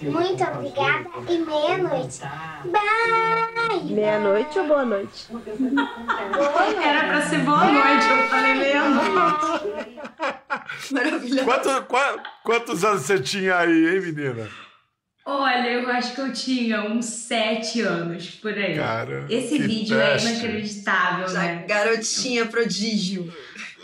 Muito 0.00 0.42
obrigada 0.44 1.10
e 1.28 1.38
meia-noite. 1.38 2.20
Bye! 2.64 3.92
Meia-noite 3.92 4.58
ou 4.58 4.66
boa 4.66 4.86
noite? 4.86 5.26
Era 6.82 7.08
para 7.08 7.22
ser 7.26 7.40
boa 7.40 7.64
noite, 7.66 8.06
eu 8.08 8.28
falei 8.30 8.54
meia-noite. 8.54 9.91
Maravilhoso. 10.92 11.44
Quanto- 11.44 11.82
qua- 11.86 12.22
quantos 12.44 12.84
anos 12.84 13.02
você 13.02 13.18
tinha 13.20 13.56
aí, 13.58 13.88
hein, 13.94 14.00
menina? 14.00 14.48
Olha, 15.24 15.68
eu 15.70 15.88
acho 15.88 16.16
que 16.16 16.20
eu 16.20 16.32
tinha 16.32 16.82
uns 16.82 17.04
sete 17.04 17.80
anos 17.80 18.30
por 18.32 18.52
aí. 18.52 18.74
Cara, 18.74 19.24
Esse 19.30 19.56
que 19.56 19.62
vídeo 19.62 19.96
teste. 19.96 20.28
é 20.28 20.32
inacreditável, 20.32 21.28
Já 21.28 21.42
né? 21.42 21.64
garotinha 21.68 22.46
prodígio. 22.46 23.32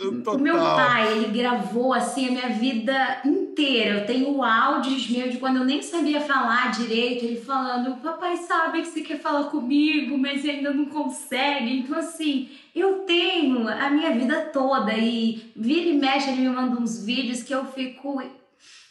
O 0.01 0.37
meu 0.37 0.55
pai, 0.55 1.11
ele 1.11 1.37
gravou 1.37 1.93
assim 1.93 2.27
a 2.27 2.31
minha 2.31 2.49
vida 2.49 3.21
inteira. 3.25 3.99
Eu 3.99 4.05
tenho 4.05 4.41
áudios 4.41 5.09
meus 5.09 5.31
de 5.31 5.37
quando 5.37 5.57
eu 5.57 5.65
nem 5.65 5.81
sabia 5.81 6.21
falar 6.21 6.71
direito, 6.71 7.25
ele 7.25 7.41
falando: 7.41 8.01
"Papai 8.01 8.37
sabe 8.37 8.81
que 8.81 8.87
você 8.87 9.01
quer 9.01 9.19
falar 9.19 9.45
comigo, 9.45 10.17
mas 10.17 10.45
ainda 10.45 10.73
não 10.73 10.85
consegue". 10.85 11.79
Então 11.79 11.97
assim, 11.97 12.49
eu 12.73 12.99
tenho 12.99 13.67
a 13.67 13.89
minha 13.89 14.11
vida 14.11 14.49
toda 14.53 14.93
e 14.93 15.51
vira 15.55 15.89
e 15.89 15.97
mexe 15.97 16.29
ele 16.29 16.41
me 16.41 16.49
manda 16.49 16.79
uns 16.79 17.03
vídeos 17.03 17.43
que 17.43 17.53
eu 17.53 17.65
fico 17.65 18.21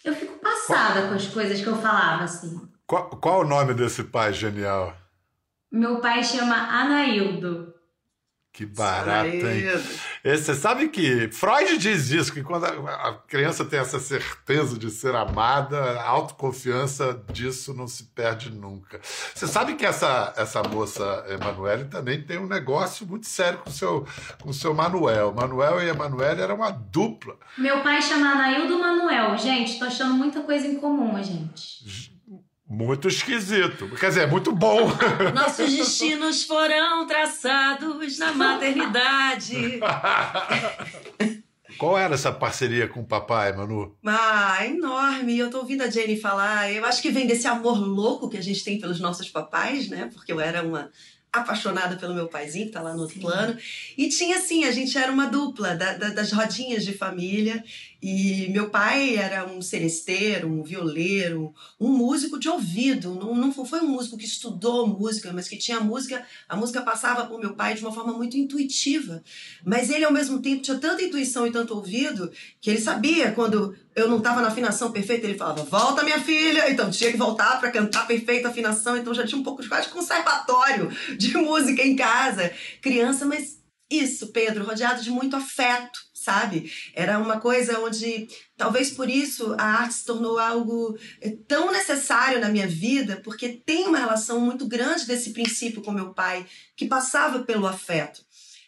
eu 0.04 0.14
fico 0.14 0.38
passada 0.38 1.08
com 1.08 1.14
as 1.14 1.26
coisas 1.26 1.60
que 1.60 1.66
eu 1.66 1.76
falava 1.76 2.24
assim. 2.24 2.60
Qual, 2.86 3.10
qual 3.10 3.40
o 3.40 3.46
nome 3.46 3.74
desse 3.74 4.04
pai 4.04 4.32
genial? 4.32 4.96
Meu 5.70 6.00
pai 6.00 6.24
chama 6.24 6.54
Anaildo. 6.54 7.74
Que 8.52 8.66
barato, 8.66 9.28
hein? 9.28 9.64
Você 10.24 10.54
sabe 10.54 10.88
que 10.88 11.28
Freud 11.30 11.78
diz 11.78 12.10
isso, 12.10 12.32
que 12.32 12.42
quando 12.42 12.64
a, 12.64 13.14
criança 13.28 13.64
tem 13.64 13.78
essa 13.78 14.00
certeza 14.00 14.76
de 14.76 14.90
ser 14.90 15.14
amada, 15.14 15.78
a 16.00 16.08
autoconfiança 16.08 17.22
disso 17.32 17.72
não 17.72 17.86
se 17.86 18.04
perde 18.04 18.50
nunca. 18.50 19.00
Você 19.32 19.46
sabe 19.46 19.76
que 19.76 19.86
essa, 19.86 20.34
essa 20.36 20.60
moça 20.62 21.24
Emanuele 21.28 21.84
também 21.84 22.20
tem 22.20 22.38
um 22.38 22.48
negócio 22.48 23.06
muito 23.06 23.28
sério 23.28 23.60
com 23.60 23.70
o 23.70 23.72
seu, 23.72 24.06
com 24.42 24.50
o 24.50 24.54
seu 24.54 24.74
Manuel. 24.74 25.32
Manuel 25.32 25.80
e 25.80 25.88
Emanuele 25.88 26.42
eram 26.42 26.56
uma 26.56 26.70
dupla. 26.70 27.36
Meu 27.56 27.80
pai 27.82 28.02
chama 28.02 28.32
Anaildo 28.32 28.76
Manuel. 28.76 29.38
Gente, 29.38 29.78
tô 29.78 29.84
achando 29.84 30.14
muita 30.14 30.40
coisa 30.40 30.66
em 30.66 30.76
comum, 30.76 31.16
a 31.16 31.22
gente. 31.22 32.17
Muito 32.68 33.08
esquisito. 33.08 33.88
Quer 33.98 34.08
dizer, 34.10 34.26
muito 34.28 34.52
bom. 34.52 34.90
Nossos 35.34 35.72
destinos 35.74 36.42
foram 36.44 37.06
traçados 37.06 38.18
na 38.18 38.32
maternidade. 38.32 39.80
Qual 41.78 41.96
era 41.96 42.14
essa 42.14 42.32
parceria 42.32 42.88
com 42.88 43.00
o 43.00 43.06
papai, 43.06 43.52
Manu? 43.52 43.96
Ah, 44.04 44.66
enorme. 44.66 45.38
Eu 45.38 45.48
tô 45.48 45.58
ouvindo 45.58 45.82
a 45.82 45.88
Jenny 45.90 46.18
falar. 46.20 46.72
Eu 46.72 46.84
acho 46.84 47.00
que 47.00 47.10
vem 47.10 47.26
desse 47.26 47.46
amor 47.46 47.78
louco 47.78 48.28
que 48.28 48.36
a 48.36 48.42
gente 48.42 48.64
tem 48.64 48.80
pelos 48.80 48.98
nossos 49.00 49.28
papais, 49.30 49.88
né? 49.88 50.10
Porque 50.12 50.32
eu 50.32 50.40
era 50.40 50.62
uma 50.62 50.90
apaixonada 51.32 51.96
pelo 51.96 52.14
meu 52.14 52.26
paizinho, 52.26 52.66
que 52.66 52.72
tá 52.72 52.80
lá 52.82 52.94
no 52.94 53.02
outro 53.02 53.20
plano. 53.20 53.56
E 53.96 54.08
tinha, 54.08 54.38
assim, 54.38 54.64
a 54.64 54.72
gente 54.72 54.96
era 54.98 55.12
uma 55.12 55.26
dupla 55.26 55.74
da- 55.76 55.92
da- 55.92 56.08
das 56.08 56.32
rodinhas 56.32 56.84
de 56.84 56.92
família. 56.94 57.62
E 58.00 58.48
meu 58.50 58.70
pai 58.70 59.16
era 59.16 59.44
um 59.44 59.60
seresteiro, 59.60 60.48
um 60.48 60.62
violeiro, 60.62 61.52
um 61.80 61.88
músico 61.88 62.38
de 62.38 62.48
ouvido. 62.48 63.14
Não, 63.14 63.34
não 63.34 63.52
foi 63.52 63.80
um 63.80 63.88
músico 63.88 64.16
que 64.16 64.24
estudou 64.24 64.86
música, 64.86 65.32
mas 65.32 65.48
que 65.48 65.56
tinha 65.56 65.80
música. 65.80 66.24
A 66.48 66.56
música 66.56 66.80
passava 66.82 67.26
por 67.26 67.40
meu 67.40 67.54
pai 67.54 67.74
de 67.74 67.82
uma 67.82 67.92
forma 67.92 68.12
muito 68.12 68.36
intuitiva. 68.36 69.22
Mas 69.64 69.90
ele, 69.90 70.04
ao 70.04 70.12
mesmo 70.12 70.40
tempo, 70.40 70.62
tinha 70.62 70.78
tanta 70.78 71.02
intuição 71.02 71.44
e 71.44 71.50
tanto 71.50 71.74
ouvido 71.74 72.30
que 72.60 72.70
ele 72.70 72.80
sabia 72.80 73.32
quando 73.32 73.74
eu 73.96 74.08
não 74.08 74.18
estava 74.18 74.40
na 74.40 74.48
afinação 74.48 74.92
perfeita, 74.92 75.26
ele 75.26 75.36
falava, 75.36 75.64
volta 75.64 76.04
minha 76.04 76.20
filha, 76.20 76.70
então 76.70 76.88
tinha 76.88 77.10
que 77.10 77.16
voltar 77.16 77.58
para 77.58 77.72
cantar 77.72 78.06
perfeita 78.06 78.48
afinação, 78.48 78.96
então 78.96 79.12
já 79.12 79.26
tinha 79.26 79.40
um 79.40 79.42
pouco 79.42 79.60
de 79.60 79.68
quase 79.68 79.88
conservatório 79.88 80.88
de 81.16 81.34
música 81.36 81.82
em 81.82 81.96
casa, 81.96 82.52
criança, 82.80 83.26
mas 83.26 83.58
isso, 83.90 84.28
Pedro, 84.28 84.64
rodeado 84.64 85.02
de 85.02 85.10
muito 85.10 85.34
afeto, 85.34 85.98
sabe? 86.28 86.70
Era 86.94 87.18
uma 87.18 87.40
coisa 87.40 87.80
onde, 87.80 88.28
talvez 88.54 88.90
por 88.90 89.08
isso, 89.08 89.54
a 89.56 89.64
arte 89.64 89.94
se 89.94 90.04
tornou 90.04 90.38
algo 90.38 90.98
eh, 91.22 91.38
tão 91.48 91.72
necessário 91.72 92.38
na 92.38 92.50
minha 92.50 92.66
vida, 92.68 93.22
porque 93.24 93.48
tem 93.48 93.88
uma 93.88 93.96
relação 93.96 94.38
muito 94.38 94.66
grande 94.66 95.06
desse 95.06 95.30
princípio 95.30 95.80
com 95.80 95.90
meu 95.90 96.12
pai, 96.12 96.46
que 96.76 96.86
passava 96.86 97.38
pelo 97.44 97.66
afeto. 97.66 98.20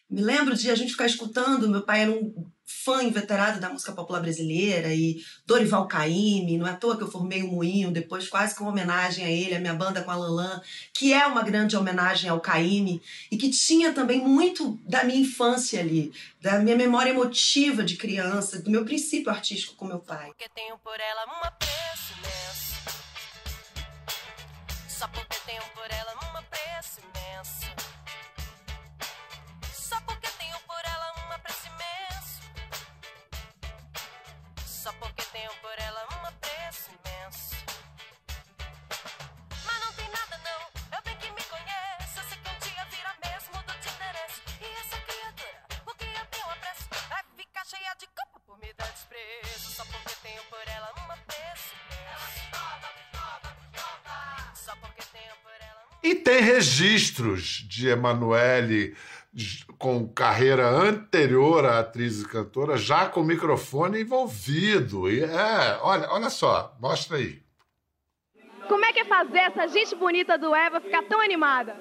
Me 0.09 0.23
lembro 0.23 0.57
de 0.57 0.71
a 0.71 0.75
gente 0.75 0.93
ficar 0.93 1.07
escutando, 1.07 1.69
meu 1.69 1.83
pai 1.83 2.01
era 2.01 2.11
um 2.11 2.33
fã 2.71 3.03
inveterado 3.03 3.59
da 3.59 3.69
música 3.69 3.93
popular 3.93 4.21
brasileira 4.21 4.95
e 4.95 5.23
Dorival 5.45 5.89
Caymmi, 5.89 6.57
não 6.57 6.67
é 6.67 6.71
à 6.71 6.77
toa 6.77 6.97
que 6.97 7.03
eu 7.03 7.11
formei 7.11 7.43
o 7.43 7.47
um 7.47 7.55
Moinho, 7.57 7.91
depois 7.91 8.29
quase 8.29 8.55
com 8.55 8.65
homenagem 8.65 9.25
a 9.25 9.29
ele, 9.29 9.57
a 9.57 9.61
minha 9.61 9.75
banda 9.75 10.03
com 10.03 10.11
a 10.11 10.17
Lalan, 10.17 10.63
que 10.95 11.13
é 11.13 11.27
uma 11.27 11.43
grande 11.43 11.77
homenagem 11.77 12.31
ao 12.31 12.41
Caymmi 12.41 13.03
e 13.31 13.37
que 13.37 13.51
tinha 13.51 13.93
também 13.93 14.21
muito 14.21 14.79
da 14.87 15.03
minha 15.03 15.21
infância 15.21 15.81
ali, 15.81 16.13
da 16.41 16.61
minha 16.61 16.77
memória 16.77 17.11
emotiva 17.11 17.83
de 17.83 17.97
criança, 17.97 18.63
do 18.63 18.71
meu 18.71 18.85
princípio 18.85 19.31
artístico 19.31 19.75
com 19.75 19.85
meu 19.85 19.99
pai. 19.99 20.29
Porque 20.29 20.49
tenho 20.55 20.79
por 20.79 20.99
ela 20.99 21.25
uma 21.27 21.53
imenso. 22.17 22.75
Só 24.89 25.09
porque 25.09 25.37
tenho 25.45 25.63
por 25.75 25.91
ela 25.91 26.15
uma 26.15 26.41
imenso. 26.99 28.00
Tem 56.31 56.43
registros 56.43 57.67
de 57.69 57.89
Emanuele 57.89 58.95
com 59.79 60.07
carreira 60.07 60.69
anterior 60.69 61.65
à 61.65 61.81
atriz 61.81 62.23
e 62.23 62.29
cantora, 62.29 62.77
já 62.77 63.07
com 63.07 63.21
o 63.21 63.25
microfone 63.25 64.03
envolvido. 64.03 65.11
E 65.11 65.25
é, 65.25 65.79
olha, 65.83 66.09
olha 66.09 66.31
só, 66.31 66.73
mostra 66.81 67.17
aí. 67.17 67.43
Como 68.69 68.85
é 68.85 68.93
que 68.93 69.01
é 69.01 69.05
fazer 69.05 69.39
essa 69.39 69.67
gente 69.67 69.97
bonita 69.97 70.39
do 70.39 70.55
Eva 70.55 70.81
ficar 70.81 71.03
tão 71.03 71.21
animada? 71.21 71.77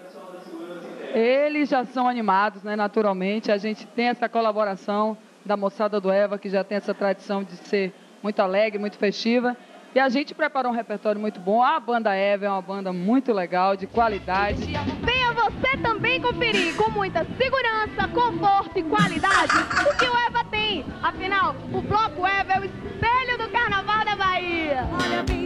Eles 1.13 1.69
já 1.69 1.85
são 1.85 2.07
animados, 2.07 2.63
né, 2.63 2.75
naturalmente. 2.75 3.51
A 3.51 3.57
gente 3.57 3.85
tem 3.85 4.07
essa 4.07 4.27
colaboração 4.27 5.15
da 5.45 5.55
moçada 5.55 6.01
do 6.01 6.09
Eva, 6.09 6.39
que 6.39 6.49
já 6.49 6.63
tem 6.63 6.77
essa 6.77 6.93
tradição 6.95 7.43
de 7.43 7.55
ser 7.55 7.93
muito 8.23 8.39
alegre, 8.39 8.79
muito 8.79 8.97
festiva. 8.97 9.55
E 9.93 9.99
a 9.99 10.07
gente 10.07 10.35
preparou 10.35 10.71
um 10.71 10.75
repertório 10.75 11.19
muito 11.19 11.39
bom. 11.39 11.63
A 11.63 11.79
banda 11.79 12.13
Eva 12.13 12.45
é 12.45 12.49
uma 12.49 12.61
banda 12.61 12.93
muito 12.93 13.33
legal, 13.33 13.75
de 13.75 13.87
qualidade. 13.87 14.73
Venha 15.01 15.33
você 15.33 15.77
também 15.77 16.21
conferir 16.21 16.75
com 16.75 16.91
muita 16.91 17.25
segurança, 17.37 18.07
conforto 18.13 18.77
e 18.77 18.83
qualidade 18.83 19.53
o 19.89 19.97
que 19.97 20.05
o 20.05 20.17
Eva 20.27 20.43
tem. 20.45 20.85
Afinal, 21.01 21.55
o 21.73 21.81
Bloco 21.81 22.25
Eva 22.25 22.53
é 22.53 22.59
o 22.59 22.65
espelho 22.65 23.37
do 23.37 23.49
Carnaval 23.49 24.05
da 24.05 24.15
Bahia. 24.15 24.87
Olha 24.93 25.38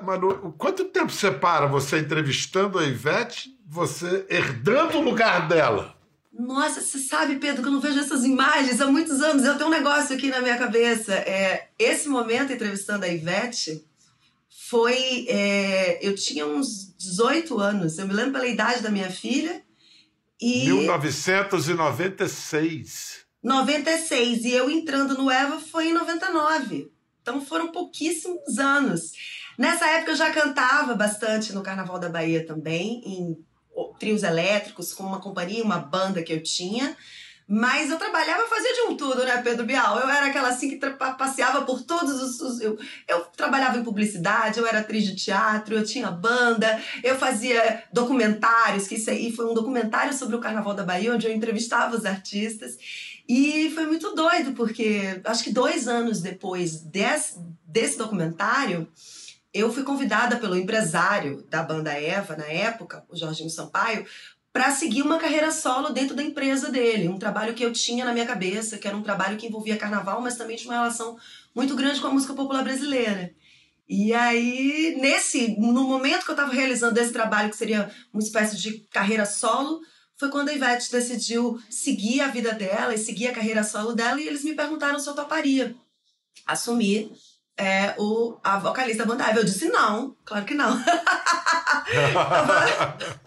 Manu, 0.00 0.54
quanto 0.56 0.86
tempo 0.86 1.12
separa 1.12 1.66
você 1.66 1.98
entrevistando 1.98 2.78
a 2.78 2.84
Ivete, 2.84 3.54
você 3.66 4.24
herdando 4.28 4.98
o 4.98 5.02
lugar 5.02 5.48
dela? 5.48 5.96
Nossa, 6.32 6.80
você 6.80 6.98
sabe, 6.98 7.36
Pedro, 7.36 7.62
que 7.62 7.68
eu 7.68 7.72
não 7.72 7.80
vejo 7.80 8.00
essas 8.00 8.24
imagens 8.24 8.80
há 8.80 8.86
muitos 8.86 9.20
anos. 9.20 9.44
Eu 9.44 9.56
tenho 9.56 9.68
um 9.68 9.72
negócio 9.72 10.16
aqui 10.16 10.30
na 10.30 10.40
minha 10.40 10.56
cabeça. 10.56 11.12
É, 11.12 11.68
esse 11.78 12.08
momento 12.08 12.52
entrevistando 12.52 13.04
a 13.04 13.08
Ivete 13.08 13.84
foi. 14.48 15.26
é, 15.28 15.98
eu 16.00 16.14
tinha 16.14 16.46
uns 16.46 16.94
18 16.96 17.58
anos. 17.58 17.98
Eu 17.98 18.06
me 18.06 18.14
lembro 18.14 18.32
pela 18.32 18.46
idade 18.46 18.82
da 18.82 18.90
minha 18.90 19.10
filha. 19.10 19.62
E 20.40 20.64
1996. 20.64 23.20
96. 23.42 24.44
E 24.44 24.52
eu 24.52 24.70
entrando 24.70 25.16
no 25.16 25.30
Eva 25.30 25.60
foi 25.60 25.88
em 25.88 25.92
99. 25.92 26.90
Então 27.20 27.44
foram 27.44 27.70
pouquíssimos 27.70 28.58
anos. 28.58 29.12
Nessa 29.62 29.86
época 29.86 30.10
eu 30.10 30.16
já 30.16 30.32
cantava 30.32 30.92
bastante 30.96 31.52
no 31.52 31.62
Carnaval 31.62 31.96
da 31.96 32.08
Bahia 32.08 32.44
também, 32.44 33.00
em 33.06 33.38
trios 33.96 34.24
elétricos, 34.24 34.92
com 34.92 35.04
uma 35.04 35.20
companhia, 35.20 35.62
uma 35.62 35.78
banda 35.78 36.20
que 36.20 36.32
eu 36.32 36.42
tinha. 36.42 36.96
Mas 37.46 37.88
eu 37.88 37.96
trabalhava, 37.96 38.48
fazia 38.48 38.74
de 38.74 38.80
um 38.88 38.96
tudo, 38.96 39.22
né, 39.24 39.40
Pedro 39.40 39.64
Bial? 39.64 40.00
Eu 40.00 40.08
era 40.08 40.26
aquela 40.26 40.48
assim 40.48 40.68
que 40.68 40.76
passeava 41.16 41.62
por 41.62 41.80
todos 41.82 42.20
os. 42.20 42.40
os- 42.40 42.60
eu, 42.60 42.76
eu 43.06 43.20
trabalhava 43.36 43.78
em 43.78 43.84
publicidade, 43.84 44.58
eu 44.58 44.66
era 44.66 44.80
atriz 44.80 45.04
de 45.04 45.14
teatro, 45.14 45.76
eu 45.76 45.84
tinha 45.84 46.10
banda, 46.10 46.82
eu 47.04 47.16
fazia 47.16 47.84
documentários, 47.92 48.88
que 48.88 48.96
isso 48.96 49.10
aí 49.10 49.30
foi 49.30 49.46
um 49.48 49.54
documentário 49.54 50.12
sobre 50.12 50.34
o 50.34 50.40
Carnaval 50.40 50.74
da 50.74 50.82
Bahia, 50.82 51.14
onde 51.14 51.24
eu 51.28 51.32
entrevistava 51.32 51.94
os 51.96 52.04
artistas. 52.04 52.76
E 53.28 53.70
foi 53.70 53.86
muito 53.86 54.12
doido, 54.12 54.54
porque 54.54 55.20
acho 55.24 55.44
que 55.44 55.52
dois 55.52 55.86
anos 55.86 56.20
depois 56.20 56.80
desse, 56.80 57.38
desse 57.64 57.96
documentário, 57.96 58.88
eu 59.52 59.72
fui 59.72 59.82
convidada 59.82 60.36
pelo 60.36 60.56
empresário 60.56 61.44
da 61.48 61.62
banda 61.62 61.92
Eva, 61.92 62.36
na 62.36 62.46
época, 62.46 63.04
o 63.08 63.16
Jorginho 63.16 63.50
Sampaio, 63.50 64.06
para 64.52 64.70
seguir 64.70 65.02
uma 65.02 65.18
carreira 65.18 65.50
solo 65.50 65.90
dentro 65.90 66.14
da 66.14 66.22
empresa 66.22 66.70
dele. 66.70 67.08
Um 67.08 67.18
trabalho 67.18 67.54
que 67.54 67.64
eu 67.64 67.72
tinha 67.72 68.04
na 68.04 68.12
minha 68.12 68.26
cabeça, 68.26 68.78
que 68.78 68.86
era 68.86 68.96
um 68.96 69.02
trabalho 69.02 69.36
que 69.36 69.46
envolvia 69.46 69.76
carnaval, 69.76 70.20
mas 70.20 70.36
também 70.36 70.56
tinha 70.56 70.70
uma 70.70 70.80
relação 70.80 71.16
muito 71.54 71.74
grande 71.74 72.00
com 72.00 72.06
a 72.06 72.12
música 72.12 72.34
popular 72.34 72.62
brasileira. 72.62 73.34
E 73.88 74.12
aí, 74.14 74.96
nesse, 75.00 75.58
no 75.58 75.84
momento 75.84 76.24
que 76.24 76.30
eu 76.30 76.34
estava 76.34 76.52
realizando 76.52 76.98
esse 76.98 77.12
trabalho, 77.12 77.50
que 77.50 77.56
seria 77.56 77.90
uma 78.12 78.22
espécie 78.22 78.56
de 78.56 78.80
carreira 78.90 79.26
solo, 79.26 79.80
foi 80.16 80.30
quando 80.30 80.50
a 80.50 80.54
Ivete 80.54 80.90
decidiu 80.90 81.60
seguir 81.68 82.20
a 82.20 82.28
vida 82.28 82.52
dela 82.52 82.94
e 82.94 82.98
seguir 82.98 83.26
a 83.26 83.34
carreira 83.34 83.64
solo 83.64 83.92
dela, 83.92 84.20
e 84.20 84.26
eles 84.26 84.44
me 84.44 84.54
perguntaram 84.54 84.98
se 84.98 85.08
eu 85.08 85.14
toparia 85.14 85.74
assumir 86.46 87.10
é, 87.56 87.94
o, 87.98 88.38
a 88.42 88.58
vocalista 88.58 89.04
da 89.04 89.10
banda 89.10 89.28
Eva. 89.28 89.40
Eu 89.40 89.44
disse 89.44 89.68
não, 89.68 90.16
claro 90.24 90.44
que 90.44 90.54
não. 90.54 90.78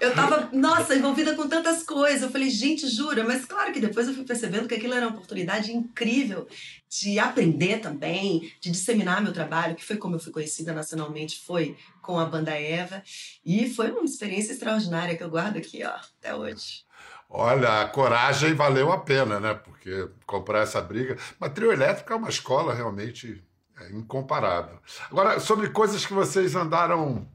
Eu 0.00 0.14
tava, 0.14 0.48
nossa, 0.52 0.94
envolvida 0.94 1.34
com 1.34 1.48
tantas 1.48 1.82
coisas. 1.82 2.22
Eu 2.22 2.30
falei, 2.30 2.48
gente, 2.48 2.88
jura? 2.88 3.24
Mas 3.24 3.44
claro 3.44 3.72
que 3.72 3.80
depois 3.80 4.06
eu 4.06 4.14
fui 4.14 4.24
percebendo 4.24 4.68
que 4.68 4.74
aquilo 4.74 4.94
era 4.94 5.08
uma 5.08 5.16
oportunidade 5.16 5.72
incrível 5.72 6.46
de 6.88 7.18
aprender 7.18 7.80
também, 7.80 8.52
de 8.60 8.70
disseminar 8.70 9.20
meu 9.20 9.32
trabalho, 9.32 9.74
que 9.74 9.84
foi 9.84 9.96
como 9.96 10.14
eu 10.14 10.20
fui 10.20 10.32
conhecida 10.32 10.72
nacionalmente, 10.72 11.40
foi 11.40 11.76
com 12.00 12.18
a 12.18 12.24
banda 12.24 12.52
Eva. 12.52 13.02
E 13.44 13.68
foi 13.68 13.90
uma 13.90 14.04
experiência 14.04 14.52
extraordinária 14.52 15.16
que 15.16 15.24
eu 15.24 15.30
guardo 15.30 15.56
aqui, 15.56 15.82
ó, 15.84 15.90
até 15.90 16.34
hoje. 16.34 16.84
Olha, 17.28 17.82
a 17.82 17.88
coragem 17.88 18.54
valeu 18.54 18.90
a 18.90 18.98
pena, 18.98 19.38
né? 19.38 19.54
Porque 19.54 20.08
comprar 20.24 20.62
essa 20.62 20.80
briga. 20.80 21.18
Mas 21.38 21.52
trio 21.52 21.72
elétrico 21.72 22.12
é 22.12 22.16
uma 22.16 22.30
escola 22.30 22.72
realmente 22.72 23.42
é, 23.80 23.92
incomparável. 23.92 24.78
Agora, 25.10 25.40
sobre 25.40 25.70
coisas 25.70 26.04
que 26.04 26.12
vocês 26.12 26.54
andaram 26.54 27.26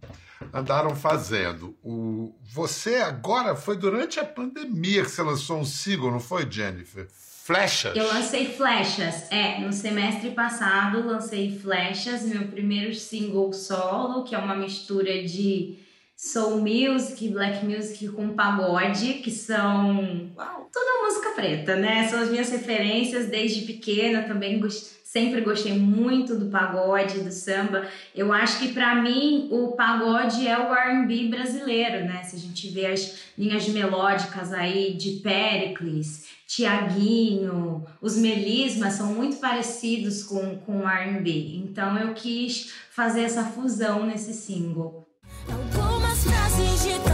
andaram 0.52 0.96
fazendo. 0.96 1.76
O, 1.84 2.36
você 2.42 2.96
agora 2.98 3.56
foi 3.56 3.78
durante 3.78 4.20
a 4.20 4.26
pandemia 4.26 5.04
que 5.04 5.10
você 5.10 5.22
lançou 5.22 5.60
um 5.60 5.66
single, 5.66 6.12
não 6.12 6.20
foi, 6.20 6.50
Jennifer? 6.50 7.08
Flechas. 7.46 7.96
Eu 7.96 8.08
lancei 8.08 8.54
Flechas, 8.54 9.30
é, 9.30 9.60
no 9.60 9.74
semestre 9.74 10.32
passado 10.32 11.06
lancei 11.06 11.58
Flechas, 11.60 12.24
meu 12.24 12.48
primeiro 12.48 12.96
single 12.96 13.52
solo, 13.52 14.24
que 14.24 14.34
é 14.34 14.38
uma 14.38 14.56
mistura 14.56 15.24
de 15.24 15.78
soul 16.16 16.62
music, 16.62 17.28
black 17.28 17.66
music 17.66 18.08
com 18.10 18.30
pagode, 18.30 19.16
que 19.16 19.30
são 19.30 20.32
Uau. 20.38 20.70
toda 20.72 21.06
música 21.06 21.32
preta, 21.32 21.76
né? 21.76 22.08
São 22.08 22.22
as 22.22 22.30
minhas 22.30 22.50
referências 22.50 23.28
desde 23.28 23.62
pequena, 23.62 24.24
também 24.24 24.60
gost... 24.60 25.03
sempre 25.14 25.42
gostei 25.42 25.78
muito 25.78 26.36
do 26.36 26.48
pagode, 26.48 27.20
do 27.20 27.32
samba. 27.32 27.88
Eu 28.16 28.34
acho 28.34 28.58
que 28.58 28.74
para 28.74 28.96
mim 28.96 29.48
o 29.52 29.74
pagode 29.74 30.48
é 30.48 30.58
o 30.58 30.74
R&B 30.74 31.28
brasileiro, 31.28 32.04
né? 32.04 32.24
Se 32.24 32.36
a 32.36 32.40
gente 32.40 32.68
vê 32.70 32.88
as 32.88 33.20
linhas 33.38 33.68
melódicas 33.68 34.52
aí 34.52 34.96
de 34.96 35.20
Pericles, 35.20 36.26
Tiaguinho, 36.48 37.86
os 38.02 38.18
melismas 38.18 38.94
são 38.94 39.14
muito 39.14 39.36
parecidos 39.38 40.24
com 40.24 40.58
com 40.58 40.80
o 40.80 40.90
R&B. 40.90 41.58
Então 41.58 41.96
eu 42.00 42.16
quis 42.16 42.74
fazer 42.90 43.22
essa 43.22 43.44
fusão 43.44 44.08
nesse 44.08 44.34
single. 44.34 45.08
Algumas 45.48 46.24
frases 46.24 46.84
ditas 46.84 47.13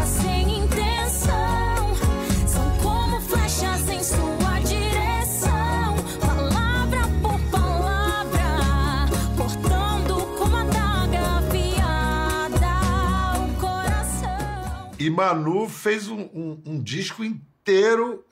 E 14.99 15.09
Manu 15.09 15.67
fez 15.69 16.07
um, 16.07 16.21
um- 16.33 16.61
um 16.65 16.83
disco 16.83 17.23
inteiro 17.23 18.25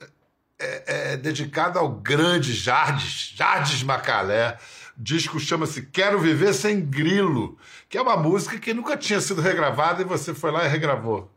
é, 0.58 1.12
é, 1.12 1.16
dedicado 1.16 1.78
ao 1.78 1.88
grande 1.88 2.52
Jardes, 2.52 3.32
Jardes 3.34 3.82
Macalé. 3.82 4.58
O 4.98 5.02
disco 5.02 5.38
chama-se 5.38 5.82
Quero 5.86 6.18
Viver 6.20 6.52
Sem 6.52 6.80
Grilo, 6.84 7.56
que 7.88 7.96
é 7.96 8.02
uma 8.02 8.16
música 8.16 8.58
que 8.58 8.74
nunca 8.74 8.96
tinha 8.96 9.20
sido 9.20 9.40
regravada 9.40 10.02
e 10.02 10.04
você 10.04 10.34
foi 10.34 10.50
lá 10.50 10.64
e 10.64 10.68
regravou. 10.68 11.30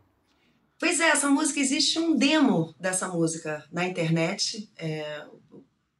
Pois 0.78 0.98
é, 0.98 1.10
essa 1.10 1.30
música 1.30 1.60
existe 1.60 1.98
um 2.00 2.16
demo 2.16 2.74
dessa 2.78 3.06
música 3.08 3.64
na 3.70 3.86
internet. 3.86 4.68
É, 4.76 5.24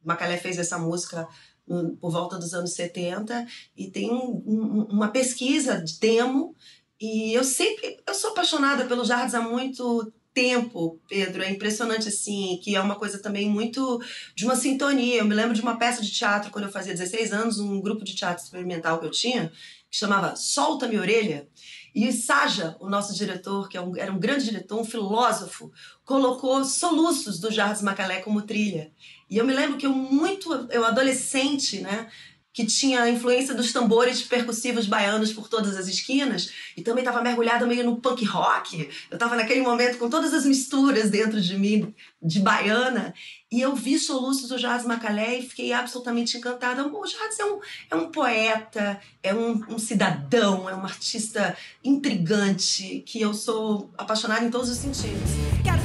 Macalé 0.05 0.37
fez 0.37 0.59
essa 0.59 0.77
música 0.77 1.27
no- 1.65 1.97
por 1.97 2.11
volta 2.11 2.37
dos 2.37 2.53
anos 2.53 2.75
70 2.75 3.47
e 3.77 3.89
tem 3.89 4.11
um- 4.11 4.43
um- 4.45 4.87
uma 4.91 5.09
pesquisa 5.09 5.81
de 5.81 6.01
demo. 6.01 6.57
E 7.03 7.35
eu 7.35 7.43
sempre, 7.43 7.97
eu 8.07 8.15
sou 8.15 8.31
apaixonada 8.31 8.85
pelo 8.85 9.05
Jardim 9.05 9.35
há 9.35 9.41
muito 9.41 10.13
tempo, 10.33 11.01
Pedro. 11.09 11.43
É 11.43 11.51
impressionante 11.51 12.07
assim, 12.07 12.61
que 12.63 12.77
é 12.77 12.81
uma 12.81 12.95
coisa 12.95 13.19
também 13.19 13.51
muito 13.51 14.01
de 14.37 14.45
uma 14.45 14.55
sintonia. 14.55 15.17
Eu 15.17 15.25
me 15.25 15.35
lembro 15.35 15.53
de 15.53 15.61
uma 15.61 15.77
peça 15.77 16.01
de 16.01 16.13
teatro 16.13 16.53
quando 16.53 16.67
eu 16.67 16.71
fazia 16.71 16.95
16 16.95 17.33
anos, 17.33 17.59
um 17.59 17.81
grupo 17.81 18.05
de 18.05 18.15
teatro 18.15 18.45
experimental 18.45 19.01
que 19.01 19.07
eu 19.07 19.11
tinha, 19.11 19.49
que 19.91 19.97
chamava 19.97 20.37
Solta 20.37 20.87
Minha 20.87 21.01
Orelha. 21.01 21.49
E 21.93 22.09
o 22.09 22.13
Saja, 22.13 22.77
o 22.79 22.89
nosso 22.89 23.13
diretor, 23.15 23.69
que 23.69 23.77
é 23.77 23.83
era 23.97 24.13
um 24.13 24.21
grande 24.21 24.45
diretor, 24.45 24.81
um 24.81 24.85
filósofo, 24.85 25.73
colocou 26.05 26.65
soluços 26.65 27.41
do 27.41 27.51
Jardim 27.51 27.83
Macalé 27.83 28.21
como 28.21 28.43
trilha. 28.43 28.93
E 29.29 29.39
eu 29.39 29.45
me 29.45 29.53
lembro 29.53 29.77
que 29.77 29.87
eu 29.87 29.93
muito, 29.93 30.53
eu 30.71 30.85
adolescente, 30.85 31.81
né, 31.81 32.09
que 32.53 32.67
tinha 32.67 33.03
a 33.03 33.11
influência 33.11 33.55
dos 33.55 33.73
tambores 33.73 34.23
percussivos 34.23 34.87
baianos 34.87 35.33
por 35.33 35.49
todas 35.49 35.77
as 35.77 35.89
esquinas, 35.89 36.51
e 36.77 36.83
também 36.83 37.03
estava 37.03 37.23
mergulhada 37.23 37.67
meio 37.67 37.85
no 37.85 37.97
punk 37.97 38.25
rock. 38.25 38.89
Eu 39.11 39.15
estava 39.15 39.37
naquele 39.37 39.63
momento 39.63 39.99
com 39.99 40.11
todas 40.11 40.35
as 40.35 40.45
misturas 40.45 41.09
dentro 41.11 41.41
de 41.41 41.59
mim, 41.59 41.95
de 42.23 42.41
baiana, 42.41 43.15
e 43.51 43.61
eu 43.61 43.75
vi 43.75 43.99
soluços 43.99 44.49
do 44.49 44.59
Jardim 44.59 44.87
Macalé 44.87 45.39
e 45.39 45.49
fiquei 45.49 45.73
absolutamente 45.73 46.37
encantada. 46.37 46.87
O 46.87 47.07
Jardim 47.07 47.41
é 47.41 47.45
um, 47.45 47.61
é 47.91 47.95
um 47.97 48.11
poeta, 48.11 49.01
é 49.23 49.35
um, 49.35 49.75
um 49.75 49.79
cidadão, 49.79 50.69
é 50.69 50.75
um 50.75 50.85
artista 50.85 51.57
intrigante, 51.85 53.03
que 53.07 53.21
eu 53.21 53.35
sou 53.35 53.91
apaixonada 53.97 54.45
em 54.45 54.51
todos 54.51 54.71
os 54.71 54.79
sentidos. 54.79 55.31
Quero 55.63 55.82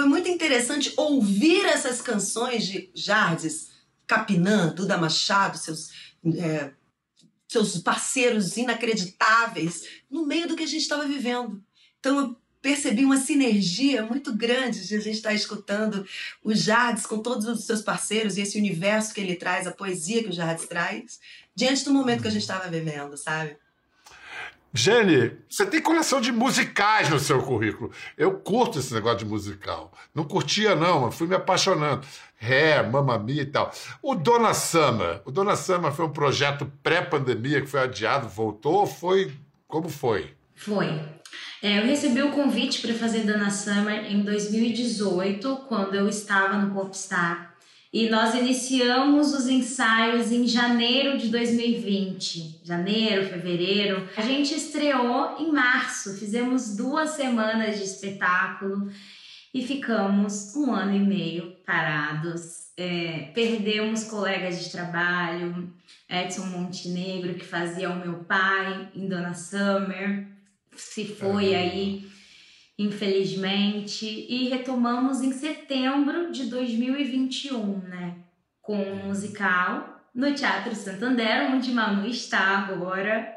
foi 0.00 0.08
muito 0.08 0.30
interessante 0.30 0.94
ouvir 0.96 1.62
essas 1.66 2.00
canções 2.00 2.66
de 2.66 2.90
Jardes, 2.94 3.68
Capinã, 4.06 4.72
Duda 4.74 4.96
Machado, 4.96 5.58
seus, 5.58 5.90
é, 6.38 6.72
seus 7.46 7.76
parceiros 7.76 8.56
inacreditáveis, 8.56 9.86
no 10.10 10.24
meio 10.24 10.48
do 10.48 10.56
que 10.56 10.62
a 10.62 10.66
gente 10.66 10.80
estava 10.80 11.06
vivendo. 11.06 11.62
Então 11.98 12.18
eu 12.18 12.36
percebi 12.62 13.04
uma 13.04 13.18
sinergia 13.18 14.02
muito 14.02 14.34
grande 14.34 14.88
de 14.88 14.96
a 14.96 15.00
gente 15.00 15.16
estar 15.16 15.34
escutando 15.34 16.06
o 16.42 16.54
Jardes 16.54 17.04
com 17.04 17.18
todos 17.18 17.44
os 17.44 17.66
seus 17.66 17.82
parceiros 17.82 18.38
e 18.38 18.40
esse 18.40 18.56
universo 18.56 19.12
que 19.12 19.20
ele 19.20 19.36
traz, 19.36 19.66
a 19.66 19.72
poesia 19.72 20.22
que 20.22 20.30
o 20.30 20.32
Jardes 20.32 20.66
traz, 20.66 21.20
diante 21.54 21.84
do 21.84 21.92
momento 21.92 22.22
que 22.22 22.28
a 22.28 22.32
gente 22.32 22.40
estava 22.40 22.70
vivendo, 22.70 23.18
sabe? 23.18 23.54
Jenny, 24.72 25.32
você 25.48 25.66
tem 25.66 25.82
coleção 25.82 26.20
de 26.20 26.30
musicais 26.30 27.08
no 27.10 27.18
seu 27.18 27.42
currículo. 27.42 27.90
Eu 28.16 28.34
curto 28.38 28.78
esse 28.78 28.94
negócio 28.94 29.18
de 29.18 29.24
musical. 29.24 29.92
Não 30.14 30.24
curtia, 30.24 30.76
não, 30.76 31.00
mas 31.00 31.14
fui 31.16 31.26
me 31.26 31.34
apaixonando. 31.34 32.06
Ré, 32.36 32.82
Mamma 32.82 33.18
Mia 33.18 33.42
e 33.42 33.46
tal. 33.46 33.72
O 34.00 34.14
Dona 34.14 34.54
Summer. 34.54 35.20
O 35.24 35.30
Dona 35.30 35.56
Summer 35.56 35.92
foi 35.92 36.06
um 36.06 36.12
projeto 36.12 36.70
pré-pandemia 36.82 37.60
que 37.60 37.66
foi 37.66 37.80
adiado, 37.80 38.28
voltou? 38.28 38.86
Foi. 38.86 39.32
Como 39.66 39.88
foi? 39.88 40.34
Foi. 40.54 40.86
É, 41.62 41.78
eu 41.78 41.84
recebi 41.84 42.22
o 42.22 42.30
convite 42.30 42.80
para 42.80 42.94
fazer 42.94 43.24
Dana 43.24 43.50
Summer 43.50 44.10
em 44.10 44.22
2018, 44.22 45.56
quando 45.68 45.94
eu 45.94 46.08
estava 46.08 46.56
no 46.56 46.72
Popstar. 46.72 47.49
E 47.92 48.08
nós 48.08 48.36
iniciamos 48.36 49.34
os 49.34 49.48
ensaios 49.48 50.30
em 50.30 50.46
janeiro 50.46 51.18
de 51.18 51.28
2020. 51.28 52.60
Janeiro, 52.62 53.28
fevereiro. 53.28 54.08
A 54.16 54.22
gente 54.22 54.54
estreou 54.54 55.36
em 55.40 55.50
março, 55.50 56.16
fizemos 56.16 56.76
duas 56.76 57.10
semanas 57.10 57.78
de 57.78 57.84
espetáculo 57.84 58.88
e 59.52 59.66
ficamos 59.66 60.54
um 60.54 60.72
ano 60.72 60.94
e 60.94 61.00
meio 61.00 61.56
parados. 61.66 62.70
É, 62.76 63.32
perdemos 63.34 64.04
colegas 64.04 64.62
de 64.62 64.70
trabalho, 64.70 65.72
Edson 66.08 66.46
Montenegro, 66.46 67.34
que 67.34 67.44
fazia 67.44 67.90
o 67.90 67.98
meu 67.98 68.24
pai 68.24 68.88
em 68.94 69.08
Dona 69.08 69.34
Summer, 69.34 70.28
se 70.76 71.04
foi 71.04 71.54
aí, 71.54 72.08
infelizmente, 72.80 74.06
e 74.06 74.48
retomamos 74.48 75.20
em 75.20 75.32
setembro 75.32 76.32
de 76.32 76.46
2021, 76.46 77.78
né? 77.80 78.16
Com 78.62 78.74
um 78.74 79.08
musical 79.08 80.00
no 80.14 80.32
Teatro 80.32 80.74
Santander, 80.74 81.52
onde 81.52 81.72
Manu 81.72 82.06
está 82.06 82.56
agora. 82.56 83.36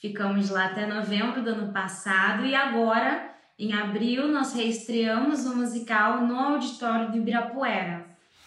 Ficamos 0.00 0.48
lá 0.48 0.66
até 0.66 0.86
novembro 0.86 1.42
do 1.42 1.50
ano 1.50 1.72
passado 1.72 2.46
e 2.46 2.54
agora, 2.54 3.34
em 3.58 3.72
abril, 3.72 4.28
nós 4.28 4.54
reestreamos 4.54 5.44
o 5.44 5.56
musical 5.56 6.20
no 6.20 6.38
auditório 6.38 7.10
do 7.10 7.16
Ibirapuera. 7.16 8.06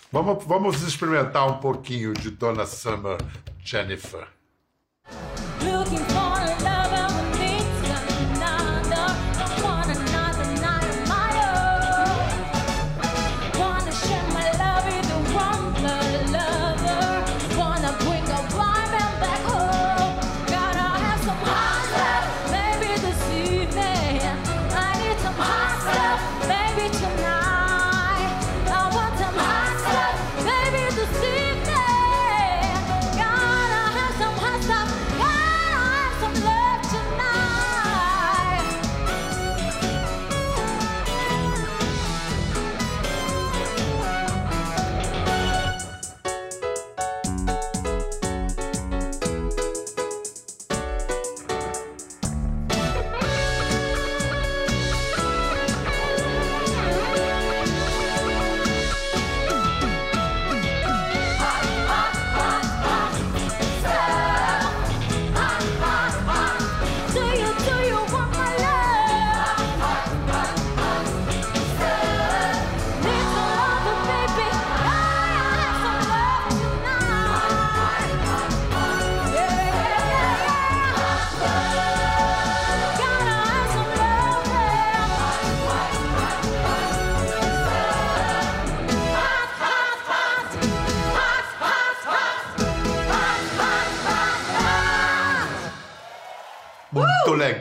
Vamos, 0.10 0.46
vamos 0.46 0.82
experimentar 0.82 1.46
um 1.46 1.60
pouquinho 1.60 2.14
de 2.14 2.30
Dona 2.30 2.66
Summer 2.66 3.18
Jennifer. 3.60 4.37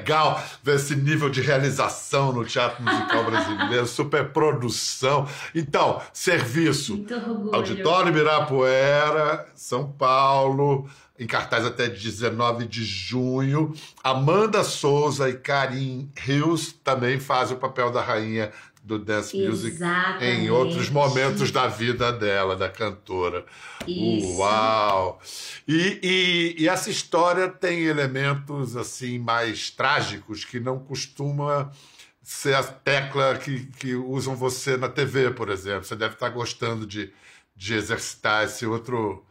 Legal 0.07 0.41
ver 0.63 0.77
esse 0.77 0.95
nível 0.95 1.29
de 1.29 1.41
realização 1.41 2.33
no 2.33 2.45
teatro 2.45 2.83
musical 2.83 3.25
brasileiro, 3.25 3.87
superprodução. 3.87 5.29
Então, 5.53 6.01
serviço. 6.13 7.05
Auditório 7.53 8.11
Ibirapuera, 8.11 9.47
São 9.57 9.91
Paulo, 9.91 10.89
em 11.19 11.27
cartaz 11.27 11.67
até 11.67 11.89
19 11.89 12.67
de 12.67 12.85
junho. 12.85 13.75
Amanda 14.05 14.63
Souza 14.63 15.29
e 15.29 15.35
Karim 15.35 16.09
Rios 16.17 16.73
também 16.85 17.19
fazem 17.19 17.57
o 17.57 17.61
papel 17.61 17.91
da 17.91 18.01
rainha 18.01 18.53
do 18.87 19.01
dance 19.01 19.37
music 19.37 19.75
Exatamente. 19.75 20.25
em 20.25 20.49
outros 20.51 20.89
momentos 20.89 21.51
da 21.51 21.67
vida 21.67 22.13
dela, 22.13 22.55
da 22.55 22.69
cantora. 22.69 23.45
Isso. 23.87 24.37
Uau! 24.39 25.21
E, 25.67 25.99
e- 26.03 26.63
e 26.63 26.69
essa 26.69 26.89
história 26.89 27.49
tem 27.49 27.81
elementos 27.85 28.77
assim 28.77 29.19
mais 29.19 29.71
trágicos 29.71 30.45
que 30.45 30.61
não 30.61 30.79
costuma 30.79 31.73
ser 32.23 32.55
a 32.55 32.63
tecla 32.63 33.37
que, 33.39 33.67
que 33.79 33.95
usam 33.97 34.37
você 34.37 34.77
na 34.77 34.89
TV, 34.89 35.33
por 35.33 35.49
exemplo. 35.51 35.85
Você 35.85 35.97
deve 35.97 36.15
estar 36.15 36.29
gostando 36.29 36.87
de, 36.87 37.13
de 37.57 37.75
exercitar 37.75 38.45
esse 38.45 38.65
outro, 38.67 39.25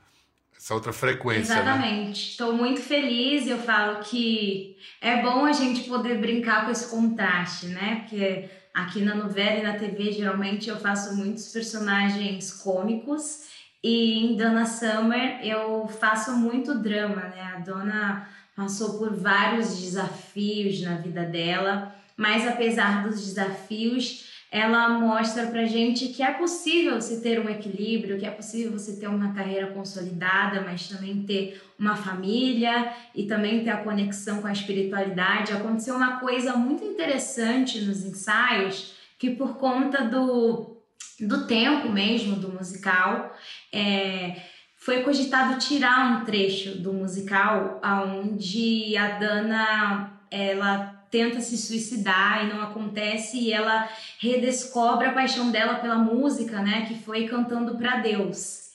essa 0.58 0.74
outra 0.74 0.92
frequência. 0.92 1.56
Né? 1.56 1.62
Exatamente. 1.62 2.30
Estou 2.32 2.52
muito 2.54 2.82
feliz. 2.82 3.48
Eu 3.48 3.60
falo 3.60 4.00
que 4.04 4.76
é 5.02 5.22
bom 5.22 5.46
a 5.46 5.54
gente 5.54 5.88
poder 5.88 6.20
brincar 6.20 6.66
com 6.66 6.72
esse 6.72 6.90
contraste, 6.90 7.68
né? 7.68 8.02
Porque 8.02 8.50
aqui 8.76 9.02
na 9.02 9.16
novela 9.16 9.58
e 9.58 9.64
na 9.64 9.80
TV, 9.80 10.12
geralmente 10.12 10.70
eu 10.70 10.78
faço 10.78 11.16
muitos 11.16 11.48
personagens 11.48 12.52
cômicos. 12.52 13.46
E 13.82 14.26
em 14.26 14.36
Dona 14.36 14.66
Summer 14.66 15.40
eu 15.42 15.88
faço 15.88 16.34
muito 16.34 16.78
drama, 16.78 17.22
né? 17.22 17.54
A 17.56 17.60
dona 17.60 18.28
passou 18.54 18.98
por 18.98 19.16
vários 19.16 19.80
desafios 19.80 20.82
na 20.82 20.96
vida 20.96 21.24
dela, 21.24 21.96
mas 22.18 22.48
apesar 22.48 23.08
dos 23.08 23.26
desafios, 23.26 24.35
ela 24.56 24.88
mostra 24.88 25.48
pra 25.48 25.66
gente 25.66 26.08
que 26.08 26.24
é 26.24 26.32
possível 26.32 27.02
se 27.02 27.20
ter 27.20 27.42
um 27.42 27.50
equilíbrio, 27.50 28.18
que 28.18 28.26
é 28.26 28.32
possível 28.32 28.72
você 28.72 28.96
ter 28.96 29.08
uma 29.08 29.34
carreira 29.34 29.68
consolidada, 29.68 30.62
mas 30.62 30.88
também 30.88 31.24
ter 31.24 31.62
uma 31.78 31.98
família 31.98 32.90
e 33.14 33.24
também 33.24 33.66
ter 33.66 33.72
a 33.72 33.84
conexão 33.84 34.42
com 34.42 34.48
a 34.48 34.54
espiritualidade. 34.54 35.52
Aconteceu 35.52 35.94
uma 35.94 36.22
coisa 36.22 36.56
muito 36.56 36.86
interessante 36.86 37.82
nos 37.82 38.06
ensaios, 38.06 38.94
que 39.20 39.32
por 39.32 39.58
conta 39.58 40.06
do, 40.06 40.78
do 41.20 41.46
tempo 41.48 41.90
mesmo 41.90 42.38
do 42.38 42.48
musical, 42.48 43.36
é, 43.74 44.38
foi 44.78 45.04
cogitado 45.04 45.60
tirar 45.60 46.22
um 46.22 46.24
trecho 46.24 46.78
do 46.78 46.94
musical 46.94 47.82
onde 47.84 48.96
a 48.96 49.20
Dana 49.20 50.22
ela 50.32 50.95
tenta 51.10 51.42
se 51.42 51.58
suicidar 51.58 52.46
e 52.46 52.54
não 52.54 52.62
acontece 52.62 53.38
e 53.38 53.52
ela 53.52 53.90
redescobre 54.20 55.08
a 55.08 55.14
paixão 55.14 55.52
dela 55.52 55.76
pela 55.76 55.96
música, 55.96 56.62
né, 56.62 56.86
que 56.88 56.96
foi 56.96 57.28
cantando 57.28 57.78
para 57.78 57.98
Deus. 57.98 58.72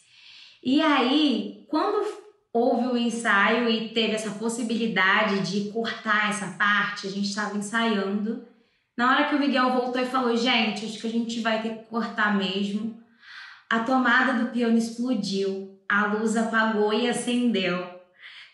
E 0.62 0.80
aí, 0.80 1.64
quando 1.68 2.20
houve 2.52 2.88
o 2.88 2.96
ensaio 2.96 3.68
e 3.68 3.90
teve 3.90 4.14
essa 4.14 4.30
possibilidade 4.32 5.50
de 5.50 5.70
cortar 5.70 6.30
essa 6.30 6.48
parte, 6.48 7.06
a 7.06 7.10
gente 7.10 7.28
estava 7.28 7.56
ensaiando. 7.56 8.44
Na 8.96 9.10
hora 9.10 9.28
que 9.28 9.34
o 9.34 9.38
Miguel 9.38 9.72
voltou 9.72 10.00
e 10.02 10.06
falou: 10.06 10.36
"Gente, 10.36 10.84
acho 10.84 10.98
que 10.98 11.06
a 11.06 11.10
gente 11.10 11.40
vai 11.40 11.62
ter 11.62 11.70
que 11.70 11.84
cortar 11.84 12.36
mesmo". 12.36 13.00
A 13.68 13.80
tomada 13.80 14.32
do 14.34 14.50
piano 14.50 14.76
explodiu, 14.76 15.78
a 15.88 16.06
luz 16.06 16.36
apagou 16.36 16.92
e 16.92 17.08
acendeu. 17.08 17.89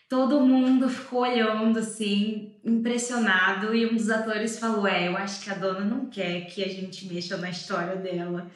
Todo 0.09 0.39
mundo 0.39 0.87
ficou 0.89 1.21
olhando 1.21 1.79
assim, 1.79 2.55
impressionado, 2.63 3.75
e 3.75 3.85
um 3.85 3.95
dos 3.95 4.09
atores 4.09 4.57
falou: 4.57 4.87
É, 4.87 5.07
eu 5.07 5.17
acho 5.17 5.43
que 5.43 5.49
a 5.49 5.55
dona 5.55 5.81
não 5.81 6.05
quer 6.05 6.45
que 6.45 6.63
a 6.63 6.67
gente 6.67 7.05
mexa 7.07 7.37
na 7.37 7.49
história 7.49 7.95
dela. 7.95 8.49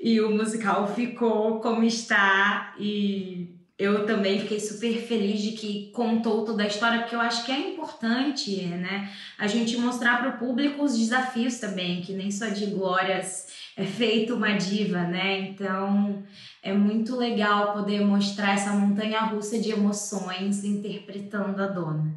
E 0.00 0.20
o 0.20 0.30
musical 0.30 0.94
ficou 0.94 1.60
como 1.60 1.82
está, 1.84 2.74
e 2.78 3.61
eu 3.82 4.06
também 4.06 4.40
fiquei 4.40 4.60
super 4.60 4.94
feliz 5.02 5.40
de 5.40 5.52
que 5.52 5.90
contou 5.92 6.44
toda 6.44 6.62
a 6.62 6.66
história, 6.66 7.00
porque 7.00 7.14
eu 7.14 7.20
acho 7.20 7.44
que 7.44 7.50
é 7.50 7.58
importante, 7.58 8.64
né? 8.66 9.10
A 9.36 9.46
gente 9.46 9.76
mostrar 9.76 10.18
para 10.18 10.30
o 10.30 10.38
público 10.38 10.84
os 10.84 10.96
desafios 10.96 11.58
também, 11.58 12.00
que 12.00 12.12
nem 12.12 12.30
só 12.30 12.46
de 12.48 12.66
glórias 12.66 13.48
é 13.76 13.84
feito 13.84 14.34
uma 14.34 14.52
diva, 14.52 15.02
né? 15.02 15.40
Então 15.40 16.22
é 16.62 16.72
muito 16.72 17.16
legal 17.16 17.72
poder 17.72 18.04
mostrar 18.04 18.54
essa 18.54 18.72
montanha 18.72 19.20
russa 19.22 19.58
de 19.58 19.70
emoções 19.70 20.64
interpretando 20.64 21.60
a 21.60 21.66
dona. 21.66 22.14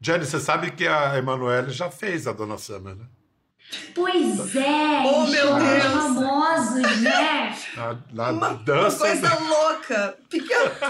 Jenny, 0.00 0.24
você 0.24 0.40
sabe 0.40 0.72
que 0.72 0.86
a 0.86 1.16
Emanuele 1.16 1.70
já 1.70 1.88
fez 1.90 2.26
a 2.26 2.32
Dona 2.32 2.58
Summer, 2.58 2.96
né? 2.96 3.04
Pois 3.94 4.56
é! 4.56 5.02
Oh, 5.04 5.26
meu 5.26 5.54
Deus! 5.56 5.82
famosos, 5.92 7.00
né? 7.00 7.56
Na, 7.76 7.98
na 8.12 8.30
Uma 8.32 8.54
dança. 8.54 8.98
coisa 8.98 9.38
louca. 9.38 10.18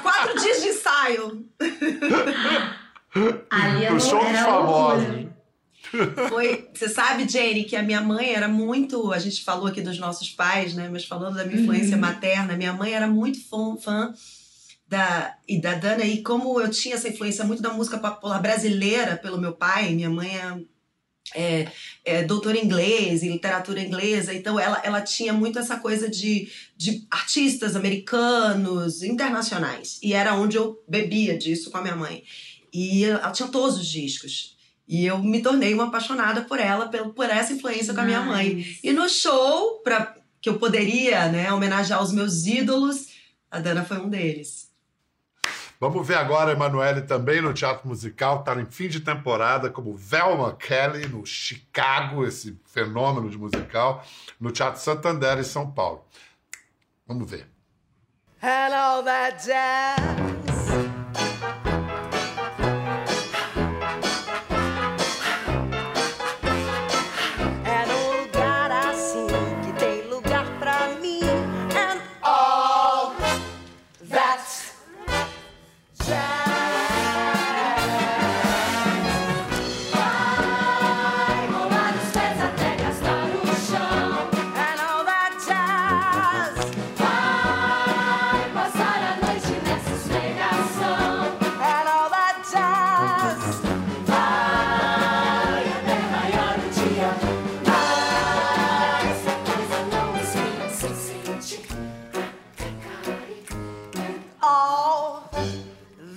Quatro 0.02 0.40
dias 0.40 0.62
de 0.62 0.68
ensaio. 0.68 1.46
Ali 3.50 3.84
eu 3.84 3.96
Os 3.96 4.04
não 4.04 4.10
shows 4.10 4.24
era 4.28 4.44
famosos. 4.44 5.26
Foi, 6.28 6.68
você 6.72 6.88
sabe, 6.88 7.28
Jane, 7.28 7.64
que 7.64 7.76
a 7.76 7.82
minha 7.82 8.00
mãe 8.00 8.32
era 8.34 8.48
muito. 8.48 9.12
A 9.12 9.18
gente 9.18 9.44
falou 9.44 9.66
aqui 9.66 9.80
dos 9.82 9.98
nossos 9.98 10.30
pais, 10.30 10.74
né? 10.74 10.88
Mas 10.90 11.04
falando 11.04 11.34
da 11.36 11.44
minha 11.44 11.60
influência 11.60 11.94
Uhum. 11.94 12.00
materna, 12.00 12.56
minha 12.56 12.72
mãe 12.72 12.94
era 12.94 13.06
muito 13.06 13.46
fã, 13.48 13.76
fã 13.76 14.14
da, 14.88 15.34
e 15.46 15.60
da 15.60 15.74
Dana. 15.74 16.02
E 16.04 16.22
como 16.22 16.58
eu 16.60 16.70
tinha 16.70 16.94
essa 16.94 17.08
influência 17.08 17.44
muito 17.44 17.60
da 17.62 17.72
música 17.74 17.98
popular 17.98 18.40
brasileira 18.40 19.16
pelo 19.16 19.38
meu 19.38 19.52
pai, 19.52 19.90
minha 19.90 20.08
mãe 20.10 20.30
é, 20.34 20.56
é, 21.34 21.68
é 22.04 22.22
doutora 22.22 22.58
em 22.58 22.64
inglês, 22.64 23.22
em 23.22 23.32
literatura 23.32 23.80
inglesa, 23.80 24.34
então 24.34 24.58
ela, 24.58 24.80
ela 24.84 25.00
tinha 25.00 25.32
muito 25.32 25.58
essa 25.58 25.76
coisa 25.78 26.08
de, 26.08 26.50
de 26.76 27.06
artistas 27.10 27.76
americanos, 27.76 29.02
internacionais. 29.02 29.98
E 30.02 30.12
era 30.12 30.34
onde 30.34 30.56
eu 30.56 30.82
bebia 30.86 31.36
disso 31.36 31.70
com 31.70 31.78
a 31.78 31.82
minha 31.82 31.96
mãe. 31.96 32.24
E 32.72 33.04
ela 33.04 33.30
tinha 33.30 33.48
todos 33.48 33.78
os 33.78 33.86
discos. 33.86 34.56
E 34.86 35.06
eu 35.06 35.18
me 35.18 35.40
tornei 35.40 35.72
uma 35.72 35.84
apaixonada 35.84 36.42
por 36.42 36.58
ela, 36.58 36.88
por, 36.88 37.14
por 37.14 37.30
essa 37.30 37.52
influência 37.52 37.94
com 37.94 38.00
a 38.00 38.04
minha 38.04 38.20
mãe. 38.20 38.66
E 38.82 38.92
no 38.92 39.08
show, 39.08 39.80
pra, 39.82 40.16
que 40.40 40.48
eu 40.48 40.58
poderia 40.58 41.28
né, 41.28 41.52
homenagear 41.52 42.02
os 42.02 42.12
meus 42.12 42.46
ídolos, 42.46 43.08
a 43.50 43.60
Dana 43.60 43.84
foi 43.84 43.98
um 43.98 44.08
deles. 44.08 44.71
Vamos 45.82 46.06
ver 46.06 46.14
agora 46.14 46.50
a 46.50 46.52
Emanuele 46.52 47.02
também 47.02 47.40
no 47.40 47.52
teatro 47.52 47.88
musical, 47.88 48.38
está 48.38 48.54
em 48.54 48.66
fim 48.66 48.86
de 48.86 49.00
temporada 49.00 49.68
como 49.68 49.96
Velma 49.96 50.54
Kelly 50.54 51.08
no 51.08 51.26
Chicago, 51.26 52.24
esse 52.24 52.56
fenômeno 52.66 53.28
de 53.28 53.36
musical, 53.36 54.04
no 54.38 54.52
Teatro 54.52 54.80
Santander 54.80 55.40
em 55.40 55.42
São 55.42 55.68
Paulo. 55.68 56.04
Vamos 57.04 57.28
ver. 57.28 57.48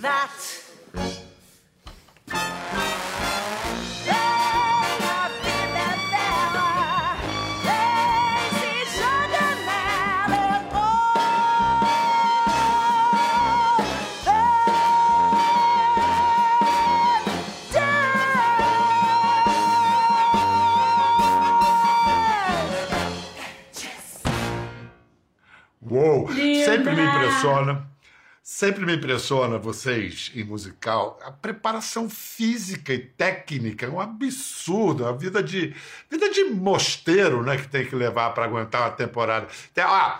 That. 0.05 0.64
Sempre 28.65 28.83
me 28.83 28.95
impressiona. 28.95 29.59
Vocês 29.59 30.31
em 30.33 30.43
musical. 30.43 31.19
A 31.23 31.29
preparação 31.31 32.09
física 32.09 32.91
e 32.91 32.97
técnica 32.97 33.85
é 33.85 33.89
um 33.89 33.99
absurdo. 34.01 35.05
A 35.05 35.11
vida 35.11 35.43
de 35.43 35.75
vida 36.09 36.29
de 36.31 36.45
mosteiro, 36.45 37.43
né, 37.43 37.57
que 37.57 37.67
tem 37.67 37.85
que 37.85 37.95
levar 37.95 38.31
para 38.31 38.45
aguentar 38.45 38.81
uma 38.81 38.89
temporada. 38.91 39.47
Tem- 39.71 39.83
ah, 39.83 40.19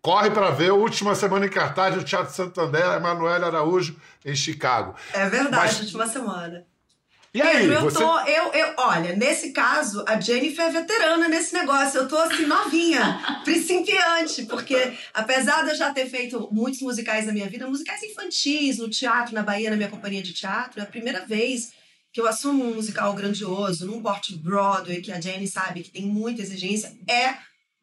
corre 0.00 0.30
para 0.30 0.50
ver 0.50 0.70
a 0.70 0.74
última 0.74 1.12
semana 1.16 1.46
em 1.46 1.48
cartaz 1.50 1.92
do 1.96 2.04
Teatro 2.04 2.32
Santander, 2.32 2.84
Emanuele 2.96 3.44
Araújo 3.44 3.96
em 4.24 4.36
Chicago. 4.36 4.94
É 5.12 5.28
verdade, 5.28 5.56
Mas- 5.56 5.80
última 5.80 6.06
semana. 6.06 6.64
E 7.32 7.40
aí, 7.40 7.68
Pedro, 7.68 7.74
eu 7.74 7.82
você 7.82 7.98
tô. 7.98 8.18
Eu, 8.20 8.52
eu, 8.52 8.74
olha, 8.76 9.14
nesse 9.14 9.52
caso, 9.52 10.04
a 10.06 10.20
Jennifer 10.20 10.64
é 10.64 10.70
veterana 10.70 11.28
nesse 11.28 11.54
negócio. 11.54 12.00
Eu 12.00 12.08
tô 12.08 12.16
assim, 12.16 12.44
novinha, 12.44 13.20
principiante, 13.44 14.46
porque 14.46 14.96
apesar 15.14 15.62
de 15.62 15.70
eu 15.70 15.76
já 15.76 15.92
ter 15.92 16.10
feito 16.10 16.48
muitos 16.50 16.80
musicais 16.80 17.26
na 17.26 17.32
minha 17.32 17.48
vida, 17.48 17.68
musicais 17.68 18.02
infantis, 18.02 18.78
no 18.78 18.90
teatro, 18.90 19.32
na 19.32 19.44
Bahia, 19.44 19.70
na 19.70 19.76
minha 19.76 19.88
companhia 19.88 20.22
de 20.22 20.32
teatro, 20.32 20.80
é 20.80 20.82
a 20.82 20.86
primeira 20.86 21.24
vez 21.24 21.72
que 22.12 22.20
eu 22.20 22.26
assumo 22.26 22.64
um 22.64 22.74
musical 22.74 23.14
grandioso, 23.14 23.86
num 23.86 24.02
porte 24.02 24.36
Broadway, 24.36 25.00
que 25.00 25.12
a 25.12 25.20
Jenny 25.20 25.46
sabe 25.46 25.82
que 25.82 25.90
tem 25.90 26.06
muita 26.06 26.42
exigência, 26.42 26.92
é 27.08 27.36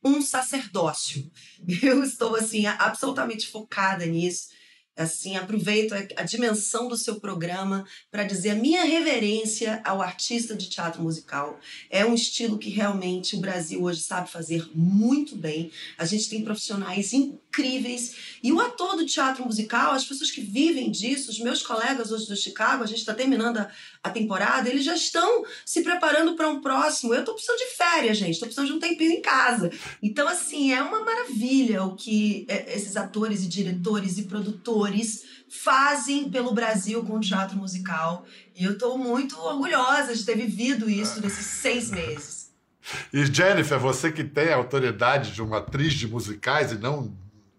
um 0.03 0.21
sacerdócio. 0.21 1.31
Eu 1.81 2.03
estou, 2.03 2.35
assim, 2.35 2.65
absolutamente 2.65 3.47
focada 3.47 4.05
nisso. 4.05 4.49
Assim, 4.97 5.35
aproveito 5.35 5.93
a, 5.93 5.99
a 6.17 6.23
dimensão 6.23 6.87
do 6.87 6.97
seu 6.97 7.19
programa 7.19 7.85
para 8.09 8.23
dizer 8.23 8.51
a 8.51 8.55
minha 8.55 8.83
reverência 8.83 9.81
ao 9.85 10.01
artista 10.01 10.55
de 10.55 10.69
teatro 10.69 11.03
musical. 11.03 11.59
É 11.89 12.05
um 12.05 12.15
estilo 12.15 12.57
que 12.57 12.69
realmente 12.69 13.35
o 13.35 13.39
Brasil 13.39 13.83
hoje 13.83 14.01
sabe 14.01 14.29
fazer 14.29 14.69
muito 14.73 15.35
bem. 15.35 15.71
A 15.97 16.05
gente 16.05 16.29
tem 16.29 16.43
profissionais 16.43 17.13
incríveis. 17.13 17.46
E 18.43 18.51
o 18.51 18.59
ator 18.59 18.95
do 18.95 19.05
teatro 19.05 19.45
musical, 19.45 19.91
as 19.91 20.05
pessoas 20.05 20.31
que 20.31 20.41
vivem 20.41 20.91
disso, 20.91 21.31
os 21.31 21.39
meus 21.39 21.61
colegas 21.61 22.11
hoje 22.11 22.27
do 22.27 22.35
Chicago, 22.35 22.83
a 22.83 22.87
gente 22.87 22.99
está 22.99 23.13
terminando 23.13 23.57
a, 23.57 23.69
a 24.03 24.09
temporada, 24.09 24.69
eles 24.69 24.83
já 24.83 24.95
estão 24.95 25.43
se 25.65 25.81
preparando 25.81 26.35
para 26.35 26.47
um 26.47 26.61
próximo. 26.61 27.13
Eu 27.13 27.21
estou 27.21 27.33
precisando 27.33 27.57
de 27.57 27.75
férias, 27.75 28.17
gente. 28.17 28.31
Estou 28.31 28.47
precisando 28.47 28.67
de 28.67 28.73
um 28.73 28.79
tempinho 28.79 29.11
em 29.11 29.21
casa. 29.21 29.71
Então, 30.01 30.27
assim, 30.27 30.71
é 30.71 30.81
uma 30.81 31.03
maravilha 31.03 31.83
o 31.83 31.95
que 31.95 32.45
é, 32.47 32.75
esses 32.75 32.95
atores 32.95 33.43
e 33.43 33.47
diretores 33.47 34.17
e 34.17 34.23
produtores 34.23 35.23
fazem 35.49 36.29
pelo 36.29 36.53
Brasil 36.53 37.03
com 37.03 37.17
o 37.17 37.21
teatro 37.21 37.57
musical. 37.57 38.25
E 38.55 38.63
eu 38.63 38.73
estou 38.73 38.97
muito 38.97 39.37
orgulhosa 39.39 40.15
de 40.15 40.23
ter 40.23 40.35
vivido 40.35 40.89
isso 40.89 41.21
nesses 41.21 41.45
seis 41.45 41.89
meses. 41.89 42.51
E 43.11 43.25
Jennifer, 43.25 43.79
você 43.79 44.11
que 44.11 44.23
tem 44.23 44.49
a 44.49 44.55
autoridade 44.55 45.31
de 45.31 45.41
uma 45.41 45.57
atriz 45.57 45.93
de 45.93 46.07
musicais 46.07 46.71
e 46.71 46.77
não 46.77 47.13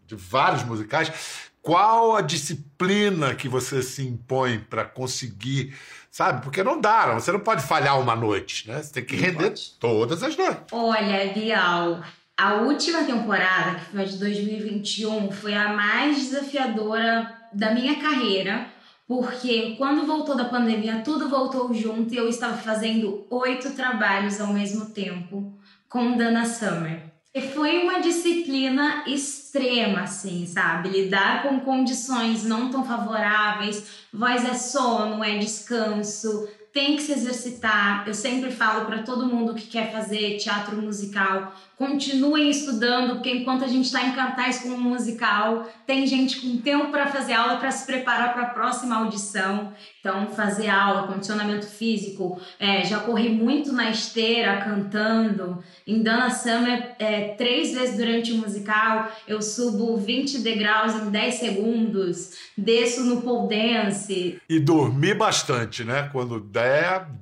de 0.09 0.17
vários 0.17 0.65
musicais, 0.65 1.13
qual 1.61 2.17
a 2.17 2.23
disciplina 2.23 3.35
que 3.35 3.49
você 3.49 3.83
se 3.83 4.03
impõe 4.03 4.59
para 4.59 4.85
conseguir, 4.85 5.77
sabe? 6.11 6.43
Porque 6.43 6.65
não 6.65 6.81
dá, 6.81 7.13
você 7.13 7.31
não 7.31 7.41
pode 7.41 7.63
falhar 7.63 8.01
uma 8.01 8.17
noite, 8.17 8.67
né? 8.67 8.83
Você 8.83 8.95
tem 8.95 9.05
que 9.05 9.15
render 9.15 9.53
todas 9.79 10.23
as 10.23 10.35
noites. 10.35 10.63
Olha, 10.73 11.31
Bial, 11.33 12.03
a 12.37 12.55
última 12.55 13.05
temporada, 13.05 13.79
que 13.79 13.85
foi 13.93 14.01
a 14.01 14.05
de 14.05 14.17
2021, 14.17 15.31
foi 15.31 15.55
a 15.55 15.69
mais 15.69 16.17
desafiadora 16.17 17.37
da 17.53 17.75
minha 17.75 18.01
carreira, 18.01 18.67
porque 19.07 19.75
quando 19.77 20.07
voltou 20.07 20.37
da 20.37 20.47
pandemia, 20.47 21.03
tudo 21.05 21.29
voltou 21.29 21.73
junto 21.75 22.15
e 22.15 22.17
eu 22.17 22.29
estava 22.29 22.57
fazendo 22.57 23.27
oito 23.29 23.75
trabalhos 23.75 24.41
ao 24.41 24.53
mesmo 24.55 24.87
tempo 24.87 25.53
com 25.89 26.17
Dana 26.17 26.47
Summer. 26.47 27.08
E 27.35 27.43
foi 27.43 27.83
uma 27.83 28.01
disciplina 28.01 29.05
extrema, 29.07 30.03
assim, 30.03 30.47
sabe? 30.47 30.89
Lidar 30.89 31.43
com 31.43 31.61
condições 31.61 32.43
não 32.43 32.71
tão 32.71 32.85
favoráveis, 32.85 34.07
voz 34.13 34.45
é 34.45 34.55
sono, 34.55 35.23
é 35.23 35.39
descanso, 35.39 36.49
tem 36.79 36.95
que 36.95 37.03
se 37.03 37.11
exercitar. 37.11 38.05
Eu 38.07 38.15
sempre 38.15 38.53
falo 38.53 38.87
para 38.87 39.03
todo 39.03 39.27
mundo 39.27 39.53
que 39.53 39.67
quer 39.67 39.91
fazer 39.91 40.37
teatro 40.37 40.81
musical, 40.81 41.53
continuem 41.77 42.49
estudando, 42.49 43.15
porque 43.15 43.33
enquanto 43.33 43.65
a 43.65 43.69
gente 43.69 43.87
está 43.87 44.05
em 44.05 44.13
cartaz 44.13 44.61
com 44.61 44.69
um 44.69 44.81
musical, 44.81 45.69
tem 45.85 46.07
gente 46.07 46.41
com 46.41 46.57
tempo 46.59 46.93
para 46.93 47.09
fazer 47.09 47.33
aula 47.33 47.57
para 47.57 47.73
se 47.73 47.85
preparar 47.85 48.33
para 48.33 48.43
a 48.43 48.51
próxima 48.51 48.97
audição. 48.97 49.73
Então, 50.01 50.29
fazer 50.29 50.69
aula, 50.69 51.09
condicionamento 51.09 51.67
físico. 51.67 52.41
É, 52.59 52.85
já 52.85 53.01
corri 53.01 53.29
muito 53.29 53.73
na 53.73 53.91
esteira 53.91 54.59
cantando. 54.59 55.63
Em 55.87 56.03
Dana 56.03 56.31
Summer, 56.31 56.95
é, 56.99 57.35
três 57.37 57.75
vezes 57.75 57.97
durante 57.97 58.33
o 58.33 58.37
musical, 58.37 59.11
eu 59.27 59.43
subo 59.43 59.97
20 59.97 60.39
degraus 60.39 60.95
em 60.95 61.11
10 61.11 61.35
segundos, 61.35 62.31
desço 62.57 63.05
no 63.05 63.21
pole 63.23 63.49
dance. 63.49 64.41
E 64.49 64.61
dormir 64.61 65.15
bastante, 65.15 65.85
né? 65.85 66.09
Quando 66.13 66.41
der, 66.41 66.68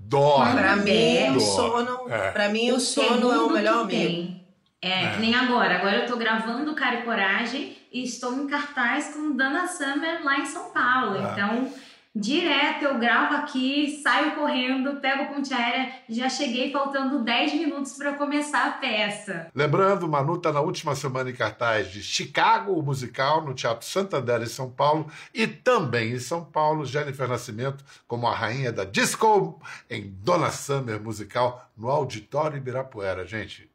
dorme. 0.03 0.53
Pra 0.61 0.77
mim, 0.77 1.37
o 1.37 1.41
sono, 1.41 2.09
É. 2.11 2.31
pra 2.31 2.49
mim, 2.49 2.71
o 2.73 2.81
sono 2.81 3.33
é 3.33 3.39
o 3.39 3.51
melhor 3.51 3.85
amigo. 3.85 4.35
É, 4.83 5.05
É. 5.05 5.11
que 5.15 5.21
nem 5.21 5.35
agora. 5.35 5.77
Agora 5.77 5.97
eu 5.99 6.07
tô 6.07 6.17
gravando 6.17 6.75
Cara 6.75 6.97
e 6.97 7.03
Coragem 7.03 7.77
e 7.93 8.05
estou 8.05 8.33
em 8.35 8.47
cartaz 8.47 9.13
com 9.15 9.35
Dana 9.37 9.67
Summer 9.67 10.23
lá 10.25 10.39
em 10.39 10.47
São 10.47 10.71
Paulo. 10.71 11.17
Ah. 11.19 11.33
Então, 11.33 11.69
direto 12.17 12.85
eu 12.85 12.99
gravo 12.99 13.37
aqui, 13.37 14.01
saio 14.03 14.35
correndo, 14.35 15.01
pego 15.01 15.25
a 15.25 15.27
ponte 15.27 15.53
aérea, 15.53 15.93
já 16.09 16.29
cheguei 16.29 16.73
faltando 16.73 17.23
10 17.23 17.55
minutos 17.55 17.93
para 17.93 18.15
começar 18.15 18.67
a 18.67 18.71
peça. 18.73 19.49
Lembrando, 19.55 20.09
Manu 20.09 20.37
está 20.37 20.51
na 20.51 20.61
última 20.61 20.95
semana 20.95 21.31
em 21.31 21.35
cartaz 21.35 21.91
de 21.93 22.03
Chicago, 22.03 22.73
o 22.73 22.83
musical, 22.83 23.45
no 23.45 23.55
Teatro 23.55 23.87
Santander, 23.87 24.43
em 24.43 24.47
São 24.47 24.71
Paulo, 24.71 25.11
e 25.35 25.47
também 25.47 26.13
em 26.13 26.19
São 26.19 26.43
Paulo, 26.43 26.87
Jennifer 26.87 27.29
Nascimento 27.29 27.85
como 28.07 28.27
a 28.27 28.35
rainha 28.35 28.73
da 28.73 28.85
disco 28.85 29.61
em 29.91 30.09
Dona 30.23 30.51
Summer 30.51 31.01
musical 31.01 31.69
no 31.77 31.91
Auditório 31.91 32.57
Ibirapuera. 32.57 33.27
Gente, 33.27 33.71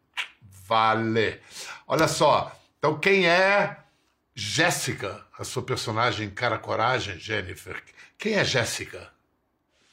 vale! 0.68 1.40
Olha 1.88 2.08
só, 2.08 2.52
então 2.80 2.98
quem 2.98 3.28
é 3.28 3.81
Jéssica, 4.34 5.22
a 5.38 5.44
sua 5.44 5.62
personagem 5.62 6.30
Cara 6.30 6.58
Coragem, 6.58 7.20
Jennifer? 7.20 7.82
Quem 8.18 8.34
é 8.34 8.46
Jéssica? 8.46 9.10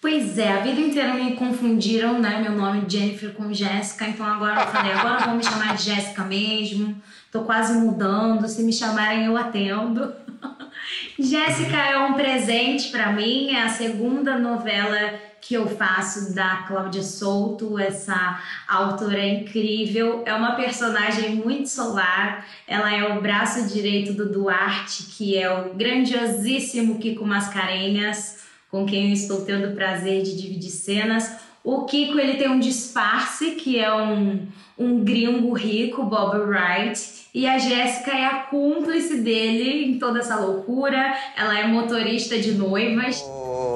Pois 0.01 0.38
é, 0.38 0.53
a 0.53 0.61
vida 0.61 0.81
inteira 0.81 1.14
me 1.14 1.35
confundiram, 1.35 2.20
né? 2.20 2.40
Meu 2.40 2.53
nome 2.53 2.85
Jennifer 2.88 3.33
com 3.35 3.53
Jéssica, 3.53 4.07
então 4.07 4.24
agora 4.24 4.61
eu 4.61 4.66
falei, 4.68 4.92
agora 4.92 5.24
vão 5.27 5.37
me 5.37 5.44
chamar 5.44 5.74
de 5.74 5.83
Jéssica 5.83 6.22
mesmo. 6.24 7.03
Tô 7.33 7.42
quase 7.42 7.72
mudando, 7.74 8.46
se 8.48 8.62
me 8.62 8.72
chamarem 8.72 9.24
eu 9.24 9.37
atendo. 9.37 10.14
Jéssica 11.18 11.77
é 11.77 11.98
um 11.98 12.14
presente 12.14 12.90
pra 12.90 13.11
mim, 13.12 13.51
é 13.51 13.62
a 13.62 13.68
segunda 13.68 14.38
novela 14.38 15.18
que 15.40 15.55
eu 15.55 15.66
faço 15.68 16.35
da 16.35 16.64
Cláudia 16.68 17.03
Souto, 17.03 17.79
essa 17.79 18.40
autora 18.66 19.24
incrível. 19.27 20.22
É 20.27 20.35
uma 20.35 20.57
personagem 20.57 21.37
muito 21.37 21.68
solar, 21.68 22.46
ela 22.66 22.92
é 22.94 23.16
o 23.16 23.20
braço 23.20 23.66
direito 23.66 24.12
do 24.12 24.31
Duarte, 24.31 25.05
que 25.05 25.37
é 25.37 25.51
o 25.51 25.74
grandiosíssimo 25.74 26.98
Kiko 26.98 27.24
Mascarenhas 27.24 28.38
com 28.70 28.85
quem 28.85 29.09
eu 29.09 29.14
estou 29.14 29.44
tendo 29.44 29.68
o 29.68 29.74
prazer 29.74 30.22
de 30.22 30.37
dividir 30.37 30.70
cenas. 30.70 31.33
O 31.64 31.85
Kiko 31.85 32.18
ele 32.18 32.35
tem 32.35 32.48
um 32.48 32.61
disfarce, 32.61 33.53
que 33.53 33.79
é 33.79 33.92
um, 33.92 34.46
um 34.79 35.03
gringo 35.05 35.53
rico, 35.53 36.05
Bob 36.05 36.37
Wright, 36.38 37.29
e 37.35 37.46
a 37.46 37.59
Jéssica 37.59 38.12
é 38.12 38.24
a 38.24 38.35
cúmplice 38.44 39.18
dele 39.18 39.85
em 39.85 39.99
toda 39.99 40.20
essa 40.20 40.36
loucura. 40.36 41.14
Ela 41.36 41.59
é 41.59 41.66
motorista 41.66 42.39
de 42.39 42.53
noivas. 42.53 43.22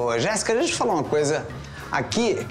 Ô, 0.03 0.19
Jéssica, 0.19 0.53
deixa 0.53 0.67
eu 0.67 0.73
te 0.73 0.77
falar 0.77 0.95
uma 0.95 1.03
coisa. 1.05 1.47
Aqui 1.89 2.45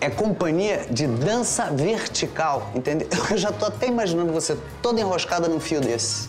é 0.00 0.08
companhia 0.08 0.86
de 0.88 1.04
dança 1.04 1.64
vertical, 1.72 2.70
entendeu? 2.76 3.08
Eu 3.28 3.36
já 3.36 3.50
tô 3.50 3.66
até 3.66 3.88
imaginando 3.88 4.32
você 4.32 4.56
toda 4.80 5.00
enroscada 5.00 5.48
num 5.48 5.58
fio 5.58 5.80
desse. 5.80 6.28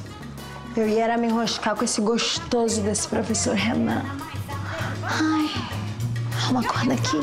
Eu 0.76 0.90
ia 0.90 1.04
era 1.04 1.16
me 1.16 1.28
enroscar 1.28 1.76
com 1.76 1.84
esse 1.84 2.02
gostoso 2.02 2.82
desse 2.82 3.08
professor 3.08 3.54
Renan. 3.54 4.04
Ai, 5.04 5.48
uma 6.50 6.64
corda 6.64 6.96
aqui. 6.96 7.18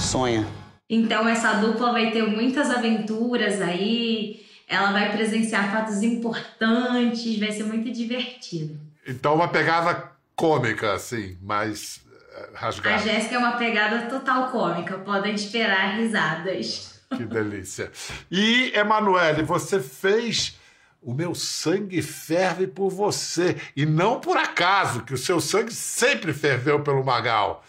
Sonha. 0.00 0.46
Então 0.88 1.28
essa 1.28 1.52
dupla 1.54 1.92
vai 1.92 2.10
ter 2.10 2.22
muitas 2.22 2.70
aventuras 2.70 3.60
aí. 3.60 4.46
Ela 4.66 4.92
vai 4.92 5.12
presenciar 5.12 5.70
fatos 5.70 6.02
importantes, 6.02 7.38
vai 7.38 7.52
ser 7.52 7.64
muito 7.64 7.90
divertido. 7.90 8.78
Então, 9.06 9.34
uma 9.34 9.48
pegada 9.48 10.17
cômica, 10.38 10.94
assim, 10.94 11.36
mais 11.42 12.00
eh, 12.32 12.50
A 12.54 12.58
rasgada. 12.58 12.98
Jéssica 12.98 13.34
é 13.34 13.38
uma 13.38 13.56
pegada 13.56 14.06
total 14.06 14.50
cômica, 14.50 14.96
podem 14.98 15.34
esperar 15.34 15.96
risadas. 15.96 17.02
Que 17.16 17.24
delícia. 17.24 17.90
E, 18.30 18.70
Emanuele, 18.74 19.42
você 19.42 19.80
fez 19.80 20.56
O 21.02 21.12
Meu 21.12 21.34
Sangue 21.34 22.00
Ferve 22.02 22.66
por 22.66 22.90
Você. 22.90 23.56
E 23.74 23.84
não 23.84 24.20
por 24.20 24.36
acaso, 24.36 25.02
que 25.02 25.14
o 25.14 25.18
seu 25.18 25.40
sangue 25.40 25.72
sempre 25.74 26.32
ferveu 26.32 26.82
pelo 26.82 27.04
Magal. 27.04 27.64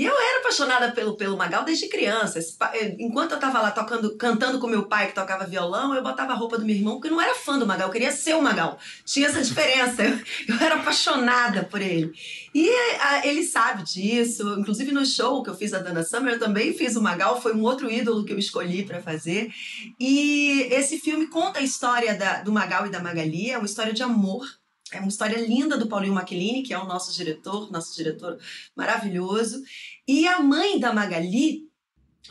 E 0.00 0.04
eu 0.06 0.14
era 0.18 0.38
apaixonada 0.40 0.92
pelo, 0.92 1.14
pelo 1.14 1.36
Magal 1.36 1.62
desde 1.62 1.86
criança. 1.88 2.38
Eh, 2.72 2.96
Enquanto 2.98 3.32
eu 3.32 3.38
tava 3.38 3.60
lá 3.60 3.70
tocando, 3.70 4.16
cantando 4.16 4.58
com 4.58 4.66
meu 4.66 4.86
pai 4.86 5.08
que 5.08 5.14
tocava 5.14 5.44
violão, 5.46 5.94
eu 5.94 6.02
botava 6.02 6.32
a 6.32 6.36
roupa 6.36 6.56
do 6.56 6.64
meu 6.64 6.74
irmão, 6.74 6.94
porque 6.94 7.08
eu 7.08 7.12
não 7.12 7.20
era 7.20 7.34
fã 7.34 7.58
do 7.58 7.66
Magal, 7.66 7.88
eu 7.88 7.92
queria 7.92 8.10
ser 8.10 8.34
o 8.34 8.40
Magal. 8.42 8.78
Tinha 9.04 9.26
essa 9.28 9.42
diferença. 9.42 10.02
Eu, 10.02 10.18
eu 10.48 10.56
era 10.66 10.76
apaixonada 10.76 11.64
por 11.64 11.82
ele. 11.82 12.12
E 12.54 12.68
ah, 13.00 13.26
ele 13.26 13.42
sabe 13.44 13.82
disso. 13.84 14.56
Inclusive 14.58 14.90
no 14.90 15.04
show 15.04 15.42
que 15.42 15.50
eu 15.50 15.54
fiz 15.54 15.70
da 15.72 15.78
Dana 15.80 16.02
Summer, 16.02 16.32
eu 16.34 16.38
também 16.40 16.72
fiz 16.72 16.96
o 16.96 17.02
Magal, 17.02 17.40
foi 17.42 17.54
um 17.54 17.62
outro 17.62 17.90
ídolo 17.90 18.24
que 18.24 18.32
eu 18.32 18.38
escolhi 18.38 18.84
pra 18.84 19.02
fazer. 19.02 19.50
E 20.00 20.62
esse 20.70 20.98
filme 20.98 21.26
conta 21.26 21.58
a 21.58 21.62
história 21.62 22.14
da- 22.14 22.42
do 22.42 22.50
Magal 22.50 22.86
e 22.86 22.90
da 22.90 23.00
Magali, 23.00 23.50
é 23.50 23.58
uma 23.58 23.66
história 23.66 23.92
de 23.92 24.02
amor. 24.02 24.46
É 24.92 24.98
uma 24.98 25.06
história 25.08 25.38
linda 25.38 25.78
do 25.78 25.86
Paulinho 25.86 26.14
Macchilini, 26.14 26.64
que 26.64 26.74
é 26.74 26.78
o 26.78 26.84
nosso 26.84 27.12
diretor, 27.16 27.70
nosso 27.70 27.94
diretor 27.94 28.36
maravilhoso. 28.74 29.62
E 30.12 30.26
a 30.26 30.40
mãe 30.40 30.76
da 30.76 30.92
Magali, 30.92 31.70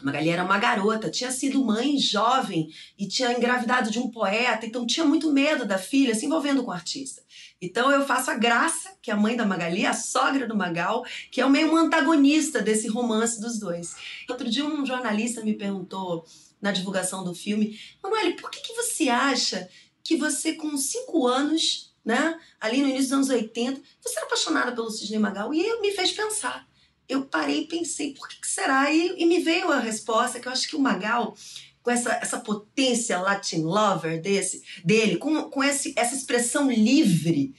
a 0.01 0.03
Magali 0.03 0.27
era 0.27 0.43
uma 0.43 0.57
garota, 0.57 1.09
tinha 1.09 1.31
sido 1.31 1.63
mãe 1.63 1.97
jovem 1.97 2.69
e 2.97 3.07
tinha 3.07 3.31
engravidado 3.31 3.89
de 3.89 3.97
um 3.97 4.11
poeta, 4.11 4.65
então 4.65 4.85
tinha 4.85 5.05
muito 5.05 5.31
medo 5.31 5.65
da 5.65 5.77
filha 5.77 6.13
se 6.13 6.25
envolvendo 6.25 6.61
com 6.61 6.71
o 6.71 6.73
artista. 6.73 7.23
Então 7.61 7.89
eu 7.89 8.05
faço 8.05 8.31
a 8.31 8.33
Graça, 8.33 8.91
que 9.01 9.09
é 9.09 9.13
a 9.13 9.17
mãe 9.17 9.37
da 9.37 9.45
Magali, 9.45 9.85
a 9.85 9.93
sogra 9.93 10.45
do 10.45 10.57
Magal, 10.57 11.05
que 11.31 11.39
é 11.39 11.45
o 11.45 11.49
meio 11.49 11.73
antagonista 11.73 12.61
desse 12.61 12.89
romance 12.89 13.39
dos 13.39 13.57
dois. 13.57 13.95
Outro 14.29 14.49
dia 14.49 14.65
um 14.65 14.85
jornalista 14.85 15.41
me 15.41 15.53
perguntou 15.53 16.25
na 16.61 16.73
divulgação 16.73 17.23
do 17.23 17.33
filme, 17.33 17.79
Manuele, 18.03 18.33
por 18.33 18.51
que, 18.51 18.59
que 18.59 18.73
você 18.73 19.07
acha 19.07 19.69
que 20.03 20.17
você 20.17 20.51
com 20.51 20.75
cinco 20.75 21.25
anos, 21.25 21.95
né, 22.03 22.37
ali 22.59 22.81
no 22.81 22.89
início 22.89 23.03
dos 23.03 23.13
anos 23.13 23.29
80, 23.29 23.81
você 24.01 24.17
era 24.17 24.25
apaixonada 24.25 24.73
pelo 24.73 24.91
Sidney 24.91 25.17
Magal? 25.17 25.53
E 25.53 25.79
me 25.79 25.93
fez 25.93 26.11
pensar. 26.11 26.68
Eu 27.09 27.25
parei 27.25 27.61
e 27.61 27.67
pensei, 27.67 28.13
por 28.13 28.29
que, 28.29 28.39
que 28.39 28.47
será? 28.47 28.93
E, 28.93 29.15
e 29.17 29.25
me 29.25 29.39
veio 29.39 29.71
a 29.71 29.79
resposta 29.79 30.39
que 30.39 30.47
eu 30.47 30.51
acho 30.51 30.69
que 30.69 30.75
o 30.75 30.79
Magal 30.79 31.35
com 31.81 31.91
essa, 31.91 32.13
essa 32.21 32.39
potência 32.39 33.19
Latin 33.19 33.61
lover 33.63 34.21
desse, 34.21 34.61
dele, 34.83 35.17
com, 35.17 35.49
com 35.49 35.63
esse, 35.63 35.93
essa 35.97 36.15
expressão 36.15 36.69
livre, 36.69 37.55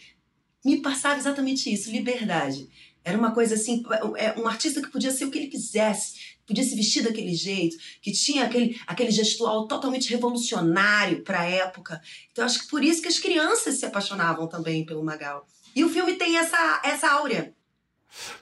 me 0.64 0.80
passava 0.80 1.18
exatamente 1.18 1.72
isso, 1.72 1.90
liberdade. 1.90 2.68
Era 3.02 3.16
uma 3.16 3.32
coisa 3.32 3.54
assim, 3.54 3.82
é 4.16 4.38
um 4.38 4.46
artista 4.46 4.82
que 4.82 4.90
podia 4.90 5.10
ser 5.10 5.24
o 5.24 5.30
que 5.30 5.38
ele 5.38 5.46
quisesse, 5.46 6.36
podia 6.46 6.62
se 6.62 6.76
vestir 6.76 7.02
daquele 7.02 7.34
jeito, 7.34 7.76
que 8.02 8.12
tinha 8.12 8.44
aquele, 8.44 8.78
aquele 8.86 9.10
gestual 9.10 9.66
totalmente 9.66 10.10
revolucionário 10.10 11.24
para 11.24 11.40
a 11.40 11.48
época. 11.48 12.00
Então 12.30 12.44
acho 12.44 12.60
que 12.60 12.68
por 12.68 12.84
isso 12.84 13.00
que 13.00 13.08
as 13.08 13.18
crianças 13.18 13.76
se 13.76 13.86
apaixonavam 13.86 14.46
também 14.46 14.84
pelo 14.84 15.02
Magal. 15.02 15.46
E 15.74 15.82
o 15.82 15.88
filme 15.88 16.14
tem 16.14 16.36
essa, 16.36 16.82
essa 16.84 17.10
áurea. 17.10 17.54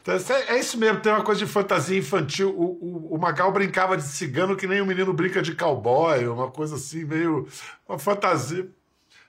Então, 0.02 0.14
É 0.14 0.54
é 0.54 0.60
isso 0.60 0.78
mesmo, 0.78 1.00
tem 1.00 1.12
uma 1.12 1.22
coisa 1.22 1.44
de 1.44 1.50
fantasia 1.50 1.98
infantil. 1.98 2.50
O, 2.50 3.10
o, 3.10 3.14
o 3.14 3.18
Magal 3.18 3.52
brincava 3.52 3.96
de 3.96 4.02
cigano 4.02 4.56
que 4.56 4.66
nem 4.66 4.80
o 4.80 4.86
menino 4.86 5.12
brinca 5.12 5.42
de 5.42 5.54
cowboy, 5.54 6.26
uma 6.26 6.50
coisa 6.50 6.76
assim, 6.76 7.04
meio. 7.04 7.46
Uma 7.88 7.98
fantasia. 7.98 8.68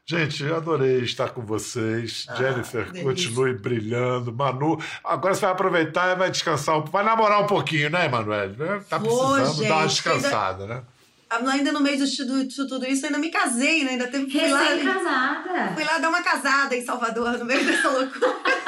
Gente, 0.05 0.43
eu 0.43 0.55
adorei 0.55 1.01
estar 1.01 1.29
com 1.29 1.45
vocês. 1.45 2.25
Ah, 2.29 2.35
Jennifer, 2.35 2.85
delícia. 2.85 3.03
continue 3.03 3.53
brilhando. 3.53 4.33
Manu, 4.33 4.81
agora 5.03 5.35
você 5.35 5.41
vai 5.41 5.51
aproveitar 5.51 6.11
e 6.11 6.15
vai 6.15 6.31
descansar 6.31 6.79
um 6.79 6.83
Vai 6.83 7.03
namorar 7.03 7.43
um 7.43 7.45
pouquinho, 7.45 7.91
né, 7.91 8.05
Emanuele? 8.05 8.55
Tá 8.89 8.97
Vou, 8.97 9.35
precisando 9.35 9.67
dar 9.67 9.75
uma 9.75 9.81
gente, 9.87 9.91
descansada, 9.91 10.65
né? 10.65 10.81
Ainda 11.29 11.71
no 11.71 11.79
meio 11.79 12.03
de 12.03 12.17
tudo, 12.17 12.43
de 12.43 12.55
tudo 12.55 12.87
isso, 12.87 13.05
ainda 13.05 13.19
me 13.19 13.29
casei, 13.29 13.83
né? 13.83 13.91
Ainda 13.91 14.07
teve 14.07 14.25
Recém-casada. 14.31 15.73
Fui 15.75 15.83
lá 15.83 15.99
dar 15.99 16.09
uma 16.09 16.23
casada 16.23 16.75
em 16.75 16.83
Salvador, 16.83 17.37
no 17.37 17.45
meio 17.45 17.63
dessa 17.63 17.87
loucura. 17.87 18.58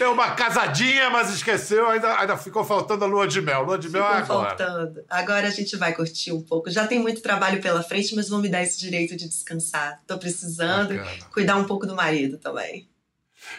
Deu 0.00 0.12
uma 0.12 0.30
casadinha, 0.30 1.10
mas 1.10 1.28
esqueceu, 1.28 1.86
ainda, 1.86 2.18
ainda 2.18 2.34
ficou 2.34 2.64
faltando 2.64 3.04
a 3.04 3.06
lua 3.06 3.28
de 3.28 3.42
mel. 3.42 3.64
Lua 3.64 3.76
de 3.76 3.90
mel 3.90 4.02
é 4.02 4.22
Ficou 4.22 4.38
agora. 4.38 4.56
faltando. 4.56 5.04
Agora 5.10 5.46
a 5.46 5.50
gente 5.50 5.76
vai 5.76 5.92
curtir 5.92 6.32
um 6.32 6.40
pouco. 6.40 6.70
Já 6.70 6.86
tem 6.86 6.98
muito 6.98 7.20
trabalho 7.20 7.60
pela 7.60 7.82
frente, 7.82 8.16
mas 8.16 8.30
vou 8.30 8.38
me 8.38 8.48
dar 8.48 8.62
esse 8.62 8.80
direito 8.80 9.14
de 9.14 9.28
descansar. 9.28 10.00
Tô 10.06 10.16
precisando 10.16 10.94
Bacana. 10.96 11.10
cuidar 11.30 11.56
um 11.56 11.64
pouco 11.64 11.86
do 11.86 11.94
marido 11.94 12.38
também. 12.38 12.88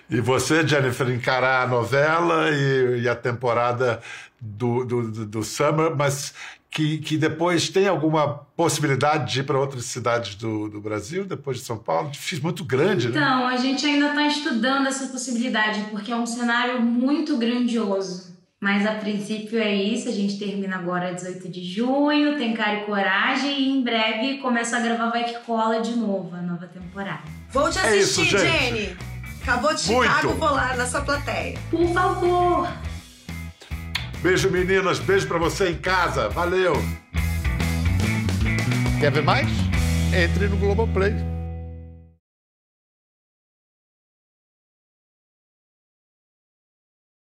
E 0.09 0.19
você, 0.19 0.67
Jennifer, 0.67 1.07
encarar 1.11 1.61
a 1.61 1.67
novela 1.67 2.49
e, 2.49 3.01
e 3.01 3.07
a 3.07 3.15
temporada 3.15 4.01
do, 4.39 4.83
do, 4.83 5.11
do, 5.11 5.25
do 5.27 5.43
Summer, 5.43 5.95
mas 5.95 6.33
que, 6.71 6.99
que 6.99 7.17
depois 7.17 7.67
tem 7.67 7.85
alguma 7.85 8.29
possibilidade 8.55 9.33
de 9.33 9.41
ir 9.41 9.43
para 9.43 9.59
outras 9.59 9.83
cidades 9.85 10.35
do, 10.35 10.69
do 10.69 10.79
Brasil, 10.79 11.25
depois 11.25 11.57
de 11.57 11.65
São 11.65 11.77
Paulo? 11.77 12.09
Difícil, 12.09 12.41
muito 12.41 12.63
grande, 12.63 13.09
né? 13.09 13.19
Então, 13.19 13.45
a 13.45 13.57
gente 13.57 13.85
ainda 13.85 14.07
está 14.07 14.25
estudando 14.25 14.87
essa 14.87 15.07
possibilidade, 15.07 15.85
porque 15.91 16.13
é 16.13 16.15
um 16.15 16.25
cenário 16.25 16.81
muito 16.81 17.37
grandioso. 17.37 18.31
Mas 18.57 18.85
a 18.85 18.93
princípio 18.93 19.59
é 19.59 19.73
isso, 19.75 20.07
a 20.07 20.11
gente 20.11 20.37
termina 20.37 20.77
agora 20.77 21.13
18 21.13 21.49
de 21.49 21.63
junho, 21.63 22.37
tem 22.37 22.53
cara 22.53 22.81
e 22.81 22.85
coragem, 22.85 23.59
e 23.59 23.69
em 23.69 23.83
breve 23.83 24.37
começa 24.37 24.77
a 24.77 24.79
gravar 24.79 25.09
Vai 25.09 25.25
Que 25.25 25.39
Cola 25.39 25.81
de 25.81 25.95
novo, 25.97 26.33
a 26.35 26.41
nova 26.41 26.67
temporada. 26.67 27.23
Vou 27.49 27.69
te 27.69 27.79
É 27.79 27.97
isso, 27.97 28.21
assistir, 28.21 28.37
gente. 28.39 28.75
Jenny. 28.75 28.97
Acabou 29.41 29.73
de 29.73 29.91
Muito. 29.91 30.09
Chicago, 30.09 30.33
vou 30.35 30.51
lá 30.51 30.75
na 30.75 30.85
sua 30.85 31.01
plateia. 31.01 31.57
Por 31.71 31.91
favor! 31.91 32.69
Beijo, 34.21 34.51
meninas. 34.51 34.99
Beijo 34.99 35.27
para 35.27 35.39
você 35.39 35.69
em 35.69 35.75
casa. 35.75 36.29
Valeu. 36.29 36.73
Quer 38.99 39.11
ver 39.11 39.23
mais? 39.23 39.47
Entre 40.13 40.47
no 40.47 40.57
Globoplay. 40.57 41.30